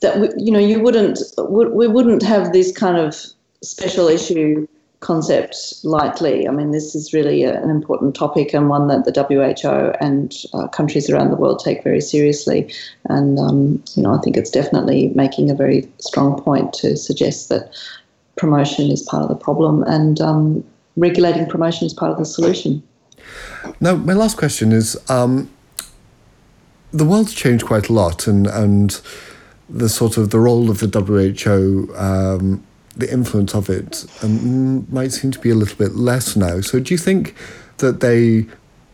that 0.02 0.20
we, 0.20 0.30
you 0.38 0.52
know 0.52 0.60
you 0.60 0.82
wouldn't 0.82 1.20
we 1.50 1.88
wouldn't 1.88 2.24
have 2.24 2.52
this 2.52 2.76
kind 2.76 2.98
of 2.98 3.16
special 3.62 4.08
issue 4.08 4.68
concept 5.00 5.56
lightly. 5.84 6.48
I 6.48 6.52
mean, 6.52 6.72
this 6.72 6.96
is 6.96 7.14
really 7.14 7.44
an 7.44 7.70
important 7.70 8.16
topic 8.16 8.54
and 8.54 8.70
one 8.70 8.88
that 8.88 9.04
the 9.04 9.24
WHO 9.24 9.94
and 10.00 10.34
uh, 10.54 10.68
countries 10.70 11.10
around 11.10 11.30
the 11.30 11.36
world 11.36 11.60
take 11.60 11.84
very 11.84 12.02
seriously. 12.02 12.74
And 13.10 13.38
um, 13.40 13.84
you 13.96 14.04
know, 14.04 14.14
I 14.14 14.20
think 14.20 14.38
it's 14.38 14.50
definitely 14.52 15.10
making 15.10 15.50
a 15.50 15.56
very 15.56 15.90
strong 16.00 16.42
point 16.42 16.74
to 16.76 16.96
suggest 16.96 17.50
that 17.50 17.74
promotion 18.38 18.90
is 18.92 19.04
part 19.04 19.24
of 19.24 19.30
the 19.30 19.44
problem 19.44 19.84
and 19.84 20.20
um, 20.22 20.64
regulating 20.98 21.48
promotion 21.48 21.86
is 21.86 21.94
part 21.94 22.12
of 22.12 22.18
the 22.18 22.26
solution. 22.26 22.82
Now, 23.80 23.96
my 23.96 24.14
last 24.14 24.38
question 24.38 24.72
is 24.72 24.98
um, 25.10 25.50
the 26.92 27.06
world's 27.06 27.34
changed 27.34 27.66
quite 27.66 27.90
a 27.90 27.94
lot, 27.94 28.28
and, 28.28 28.48
and 28.48 29.00
the 29.70 29.90
sort 29.90 30.18
of 30.18 30.30
the 30.30 30.40
role 30.40 30.70
of 30.70 30.80
the 30.80 30.88
WHO, 30.88 31.94
um, 31.96 32.64
the 32.96 33.12
influence 33.12 33.56
of 33.56 33.70
it, 33.70 34.06
um, 34.22 34.92
might 34.92 35.12
seem 35.12 35.32
to 35.32 35.40
be 35.40 35.50
a 35.50 35.56
little 35.56 35.78
bit 35.78 35.96
less 35.96 36.36
now. 36.36 36.62
So, 36.62 36.80
do 36.80 36.94
you 36.94 36.98
think 36.98 37.36
that 37.78 38.00
they, 38.00 38.46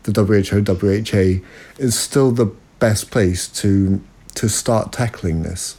the 0.04 0.12
WHO, 0.24 0.62
WHA, 0.62 1.44
is 1.78 1.98
still 1.98 2.30
the 2.30 2.52
best 2.78 3.10
place 3.10 3.46
to 3.48 4.00
to 4.36 4.48
start 4.48 4.92
tackling 4.92 5.42
this? 5.42 5.76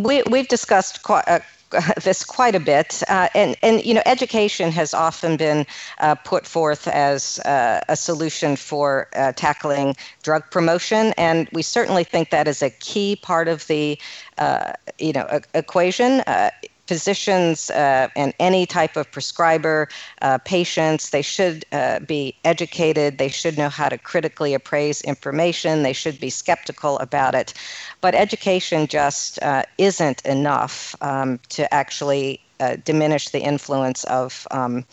We, 0.00 0.22
we've 0.30 0.48
discussed 0.48 1.02
quite, 1.02 1.24
uh, 1.26 1.40
this 2.02 2.24
quite 2.24 2.54
a 2.54 2.60
bit, 2.60 3.02
uh, 3.08 3.28
and 3.34 3.56
and 3.62 3.84
you 3.84 3.94
know, 3.94 4.02
education 4.06 4.72
has 4.72 4.92
often 4.92 5.36
been 5.36 5.66
uh, 5.98 6.14
put 6.16 6.46
forth 6.46 6.88
as 6.88 7.38
uh, 7.40 7.80
a 7.88 7.96
solution 7.96 8.56
for 8.56 9.08
uh, 9.14 9.32
tackling 9.36 9.94
drug 10.22 10.42
promotion, 10.50 11.12
and 11.16 11.48
we 11.52 11.62
certainly 11.62 12.04
think 12.04 12.30
that 12.30 12.48
is 12.48 12.62
a 12.62 12.70
key 12.70 13.16
part 13.16 13.46
of 13.46 13.66
the 13.68 13.98
uh, 14.38 14.72
you 14.98 15.12
know 15.12 15.40
equation. 15.54 16.20
Uh, 16.26 16.50
physicians 16.90 17.70
uh, 17.70 18.08
and 18.16 18.34
any 18.40 18.66
type 18.66 18.96
of 18.96 19.08
prescriber, 19.12 19.88
uh, 20.22 20.38
patients, 20.38 21.10
they 21.10 21.22
should 21.22 21.64
uh, 21.70 22.00
be 22.00 22.34
educated. 22.44 23.16
They 23.16 23.28
should 23.28 23.56
know 23.56 23.68
how 23.68 23.88
to 23.88 23.96
critically 23.96 24.54
appraise 24.54 25.00
information. 25.02 25.84
They 25.84 25.92
should 25.92 26.18
be 26.18 26.30
skeptical 26.30 26.98
about 26.98 27.36
it. 27.36 27.54
But 28.00 28.16
education 28.16 28.88
just 28.88 29.40
uh, 29.40 29.62
isn't 29.78 30.20
enough 30.26 30.96
um, 31.00 31.38
to 31.50 31.72
actually 31.72 32.40
uh, 32.58 32.74
diminish 32.84 33.28
the 33.28 33.40
influence 33.40 34.02
of. 34.04 34.48
Um, 34.50 34.84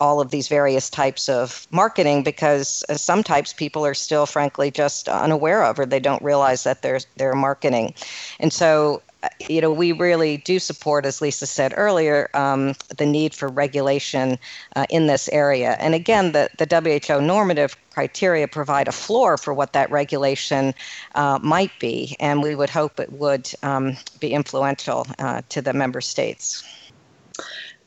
all 0.00 0.22
of 0.22 0.30
these 0.30 0.48
various 0.48 0.88
types 0.88 1.28
of 1.28 1.66
marketing 1.70 2.22
because 2.22 2.82
uh, 2.88 2.94
some 2.94 3.22
types 3.22 3.52
people 3.52 3.84
are 3.84 3.92
still 3.92 4.24
frankly 4.24 4.70
just 4.70 5.06
unaware 5.06 5.62
of 5.62 5.78
or 5.78 5.84
they 5.84 6.00
don't 6.00 6.22
realize 6.22 6.64
that 6.64 6.80
they're 6.80 7.00
they're 7.18 7.34
marketing 7.34 7.92
and 8.40 8.54
so 8.54 9.02
you 9.48 9.60
know, 9.60 9.72
we 9.72 9.92
really 9.92 10.38
do 10.38 10.58
support, 10.58 11.06
as 11.06 11.20
Lisa 11.20 11.46
said 11.46 11.72
earlier, 11.76 12.28
um, 12.34 12.74
the 12.96 13.06
need 13.06 13.34
for 13.34 13.48
regulation 13.48 14.38
uh, 14.74 14.86
in 14.90 15.06
this 15.06 15.28
area. 15.28 15.76
And 15.78 15.94
again, 15.94 16.32
the, 16.32 16.48
the 16.58 16.66
WHO 17.08 17.20
normative 17.20 17.76
criteria 17.90 18.48
provide 18.48 18.88
a 18.88 18.92
floor 18.92 19.36
for 19.36 19.54
what 19.54 19.72
that 19.72 19.90
regulation 19.90 20.74
uh, 21.14 21.38
might 21.42 21.72
be, 21.78 22.16
and 22.20 22.42
we 22.42 22.54
would 22.54 22.70
hope 22.70 23.00
it 23.00 23.12
would 23.12 23.52
um, 23.62 23.96
be 24.20 24.32
influential 24.32 25.06
uh, 25.18 25.42
to 25.48 25.62
the 25.62 25.72
member 25.72 26.00
states. 26.00 26.62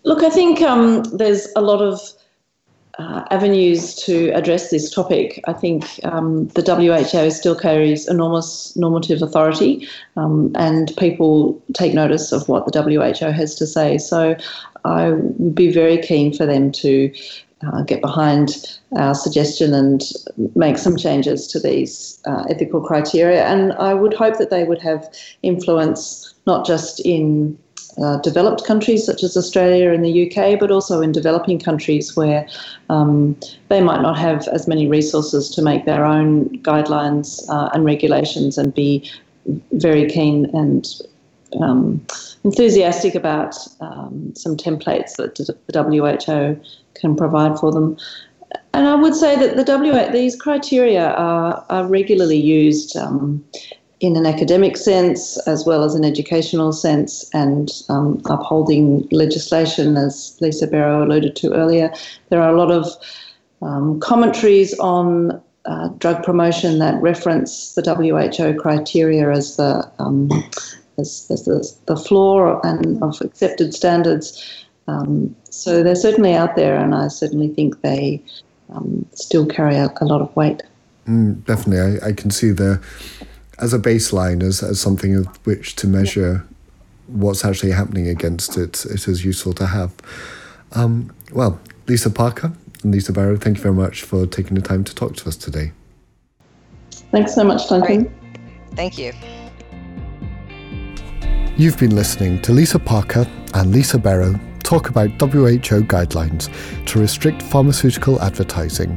Look, 0.03 0.23
I 0.23 0.29
think 0.29 0.61
um, 0.61 1.03
there's 1.17 1.47
a 1.55 1.61
lot 1.61 1.81
of 1.81 1.99
uh, 2.99 3.23
avenues 3.31 3.95
to 3.95 4.29
address 4.31 4.71
this 4.71 4.93
topic. 4.93 5.41
I 5.47 5.53
think 5.53 5.85
um, 6.03 6.47
the 6.49 6.61
WHO 6.61 7.31
still 7.31 7.55
carries 7.55 8.07
enormous 8.07 8.75
normative 8.75 9.21
authority, 9.21 9.87
um, 10.17 10.51
and 10.55 10.91
people 10.97 11.61
take 11.73 11.93
notice 11.93 12.33
of 12.33 12.47
what 12.49 12.69
the 12.71 12.81
WHO 12.81 13.31
has 13.31 13.55
to 13.55 13.65
say. 13.65 13.97
So 13.97 14.35
I 14.83 15.11
would 15.11 15.55
be 15.55 15.71
very 15.71 15.97
keen 15.97 16.33
for 16.33 16.45
them 16.45 16.73
to 16.73 17.11
uh, 17.65 17.83
get 17.83 18.01
behind 18.01 18.79
our 18.97 19.15
suggestion 19.15 19.73
and 19.73 20.03
make 20.55 20.77
some 20.77 20.97
changes 20.97 21.47
to 21.47 21.59
these 21.59 22.21
uh, 22.25 22.45
ethical 22.49 22.81
criteria. 22.81 23.45
And 23.45 23.73
I 23.73 23.93
would 23.93 24.13
hope 24.13 24.37
that 24.37 24.49
they 24.49 24.65
would 24.65 24.81
have 24.81 25.09
influence 25.41 26.33
not 26.45 26.65
just 26.65 26.99
in 27.01 27.57
uh, 28.01 28.17
developed 28.17 28.65
countries 28.65 29.05
such 29.05 29.23
as 29.23 29.35
Australia 29.35 29.91
and 29.91 30.05
the 30.05 30.25
UK, 30.25 30.59
but 30.59 30.71
also 30.71 31.01
in 31.01 31.11
developing 31.11 31.59
countries 31.59 32.15
where 32.15 32.47
um, 32.89 33.37
they 33.67 33.81
might 33.81 34.01
not 34.01 34.17
have 34.17 34.47
as 34.49 34.67
many 34.67 34.87
resources 34.87 35.49
to 35.49 35.61
make 35.61 35.85
their 35.85 36.05
own 36.05 36.49
guidelines 36.59 37.47
uh, 37.49 37.69
and 37.73 37.85
regulations 37.85 38.57
and 38.57 38.73
be 38.73 39.09
very 39.73 40.07
keen 40.07 40.45
and 40.55 40.87
um, 41.59 42.05
enthusiastic 42.43 43.15
about 43.15 43.55
um, 43.81 44.33
some 44.35 44.55
templates 44.55 45.15
that 45.17 45.35
the 45.35 45.55
WHO 45.83 46.59
can 46.93 47.15
provide 47.15 47.59
for 47.59 47.71
them. 47.71 47.97
And 48.73 48.87
I 48.87 48.95
would 48.95 49.15
say 49.15 49.35
that 49.35 49.65
the 49.65 49.77
WHO, 49.77 50.11
these 50.11 50.35
criteria 50.35 51.11
are, 51.11 51.65
are 51.69 51.85
regularly 51.87 52.37
used 52.37 52.95
um, 52.95 53.43
in 53.99 54.15
an 54.15 54.25
academic 54.25 54.77
sense 54.77 55.37
as 55.39 55.65
well 55.65 55.83
as 55.83 55.93
an 55.93 56.05
educational 56.05 56.71
sense 56.71 57.29
and 57.33 57.69
um, 57.89 58.21
upholding 58.25 59.07
legislation, 59.11 59.97
as 59.97 60.37
Lisa 60.39 60.67
Bero 60.67 61.03
alluded 61.03 61.35
to 61.37 61.53
earlier. 61.53 61.93
There 62.29 62.41
are 62.41 62.53
a 62.53 62.57
lot 62.57 62.71
of 62.71 62.87
um, 63.61 63.99
commentaries 63.99 64.77
on 64.79 65.41
uh, 65.65 65.89
drug 65.99 66.23
promotion 66.23 66.79
that 66.79 67.01
reference 67.01 67.73
the 67.75 67.81
WHO 67.81 68.59
criteria 68.59 69.29
as 69.29 69.57
the 69.57 69.89
um, 69.99 70.29
as, 70.97 71.27
as 71.29 71.45
the, 71.45 71.71
the 71.85 71.97
floor 71.97 72.65
and 72.65 73.01
of 73.03 73.19
accepted 73.21 73.73
standards. 73.73 74.65
Um, 74.87 75.35
so 75.49 75.83
they're 75.83 75.95
certainly 75.95 76.33
out 76.33 76.55
there, 76.55 76.75
and 76.75 76.95
I 76.95 77.09
certainly 77.09 77.49
think 77.49 77.81
they 77.81 78.23
um, 78.73 79.05
still 79.13 79.45
carry 79.45 79.75
a, 79.75 79.93
a, 80.01 80.05
lot 80.05 80.21
of 80.21 80.35
weight. 80.35 80.63
Mm, 81.07 81.43
definitely, 81.45 81.99
I, 82.01 82.07
I, 82.07 82.13
can 82.13 82.31
see 82.31 82.51
the 82.51 82.81
as 83.61 83.73
a 83.73 83.79
baseline 83.79 84.41
as, 84.41 84.63
as 84.63 84.79
something 84.79 85.15
of 85.15 85.27
which 85.45 85.75
to 85.77 85.87
measure 85.87 86.45
what's 87.07 87.43
actually 87.43 87.71
happening 87.71 88.07
against 88.07 88.57
it. 88.57 88.85
It 88.85 89.07
is 89.07 89.25
useful 89.25 89.53
to 89.53 89.65
have. 89.65 89.93
Um, 90.73 91.13
well, 91.33 91.59
Lisa 91.87 92.09
Parker 92.09 92.53
and 92.83 92.93
Lisa 92.93 93.11
Bero, 93.11 93.37
thank 93.37 93.57
you 93.57 93.63
very 93.63 93.75
much 93.75 94.03
for 94.03 94.25
taking 94.25 94.55
the 94.55 94.61
time 94.61 94.83
to 94.83 94.95
talk 94.95 95.15
to 95.17 95.27
us 95.27 95.35
today. 95.35 95.71
Thanks 97.11 97.33
so 97.33 97.43
much, 97.43 97.67
Duncan. 97.67 98.03
Right. 98.03 98.11
Thank 98.75 98.97
you. 98.97 99.13
You've 101.57 101.77
been 101.77 101.95
listening 101.95 102.41
to 102.43 102.53
Lisa 102.53 102.79
Parker 102.79 103.27
and 103.53 103.71
Lisa 103.71 103.97
Bero 103.97 104.39
talk 104.63 104.89
about 104.89 105.09
WHO 105.19 105.81
guidelines 105.81 106.49
to 106.85 106.99
restrict 106.99 107.41
pharmaceutical 107.41 108.21
advertising. 108.21 108.91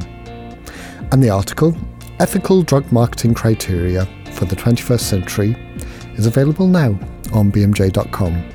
And 1.11 1.21
the 1.21 1.31
article, 1.31 1.75
Ethical 2.19 2.61
Drug 2.61 2.89
Marketing 2.91 3.33
Criteria 3.33 4.07
for 4.33 4.45
the 4.45 4.55
21st 4.55 4.99
Century, 4.99 5.55
is 6.15 6.25
available 6.25 6.67
now 6.67 6.97
on 7.33 7.51
bmj.com. 7.51 8.49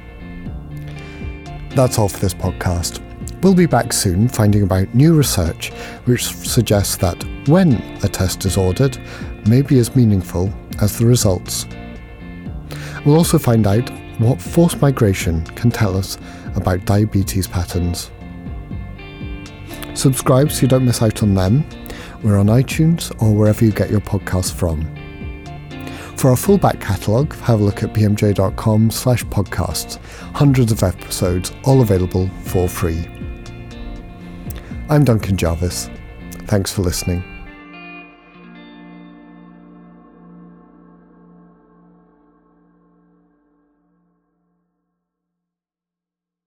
That's 1.71 1.99
all 1.99 2.09
for 2.09 2.19
this 2.19 2.35
podcast. 2.35 3.03
We'll 3.43 3.55
be 3.55 3.67
back 3.67 3.93
soon 3.93 4.29
finding 4.29 4.63
about 4.65 4.93
new 4.95 5.15
research 5.15 5.71
which 6.07 6.25
suggests 6.25 6.97
that 6.97 7.23
when 7.47 7.75
a 8.03 8.09
test 8.09 8.45
is 8.45 8.57
ordered 8.57 8.99
may 9.47 9.63
be 9.63 9.79
as 9.79 9.95
meaningful 9.95 10.53
as 10.81 10.99
the 10.99 11.07
results. 11.07 11.67
We'll 13.07 13.17
also 13.17 13.39
find 13.39 13.67
out 13.67 13.89
what 14.19 14.43
forced 14.43 14.83
migration 14.83 15.45
can 15.47 15.71
tell 15.71 15.97
us 15.97 16.19
about 16.57 16.85
diabetes 16.85 17.47
patterns. 17.47 18.11
Subscribe 19.95 20.51
so 20.51 20.63
you 20.63 20.69
don't 20.69 20.85
miss 20.85 21.03
out 21.03 21.23
on 21.23 21.35
them. 21.35 21.65
We're 22.23 22.39
on 22.39 22.47
iTunes 22.47 23.11
or 23.23 23.33
wherever 23.33 23.65
you 23.65 23.71
get 23.71 23.91
your 23.91 24.01
podcasts 24.01 24.53
from. 24.53 24.98
For 26.19 26.31
our 26.31 26.37
full 26.37 26.59
back 26.59 26.81
catalogue, 26.81 27.33
have 27.37 27.61
a 27.61 27.63
look 27.63 27.85
at 27.85 27.95
bmj.com 27.95 28.91
slash 28.91 29.25
podcasts. 29.27 29.99
Hundreds 30.35 30.73
of 30.73 30.83
episodes, 30.83 31.53
all 31.63 31.81
available 31.81 32.29
for 32.43 32.69
free. 32.69 33.07
I'm 34.89 35.05
Duncan 35.05 35.37
Jarvis. 35.37 35.89
Thanks 36.49 36.73
for 36.73 36.83
listening. 36.83 37.38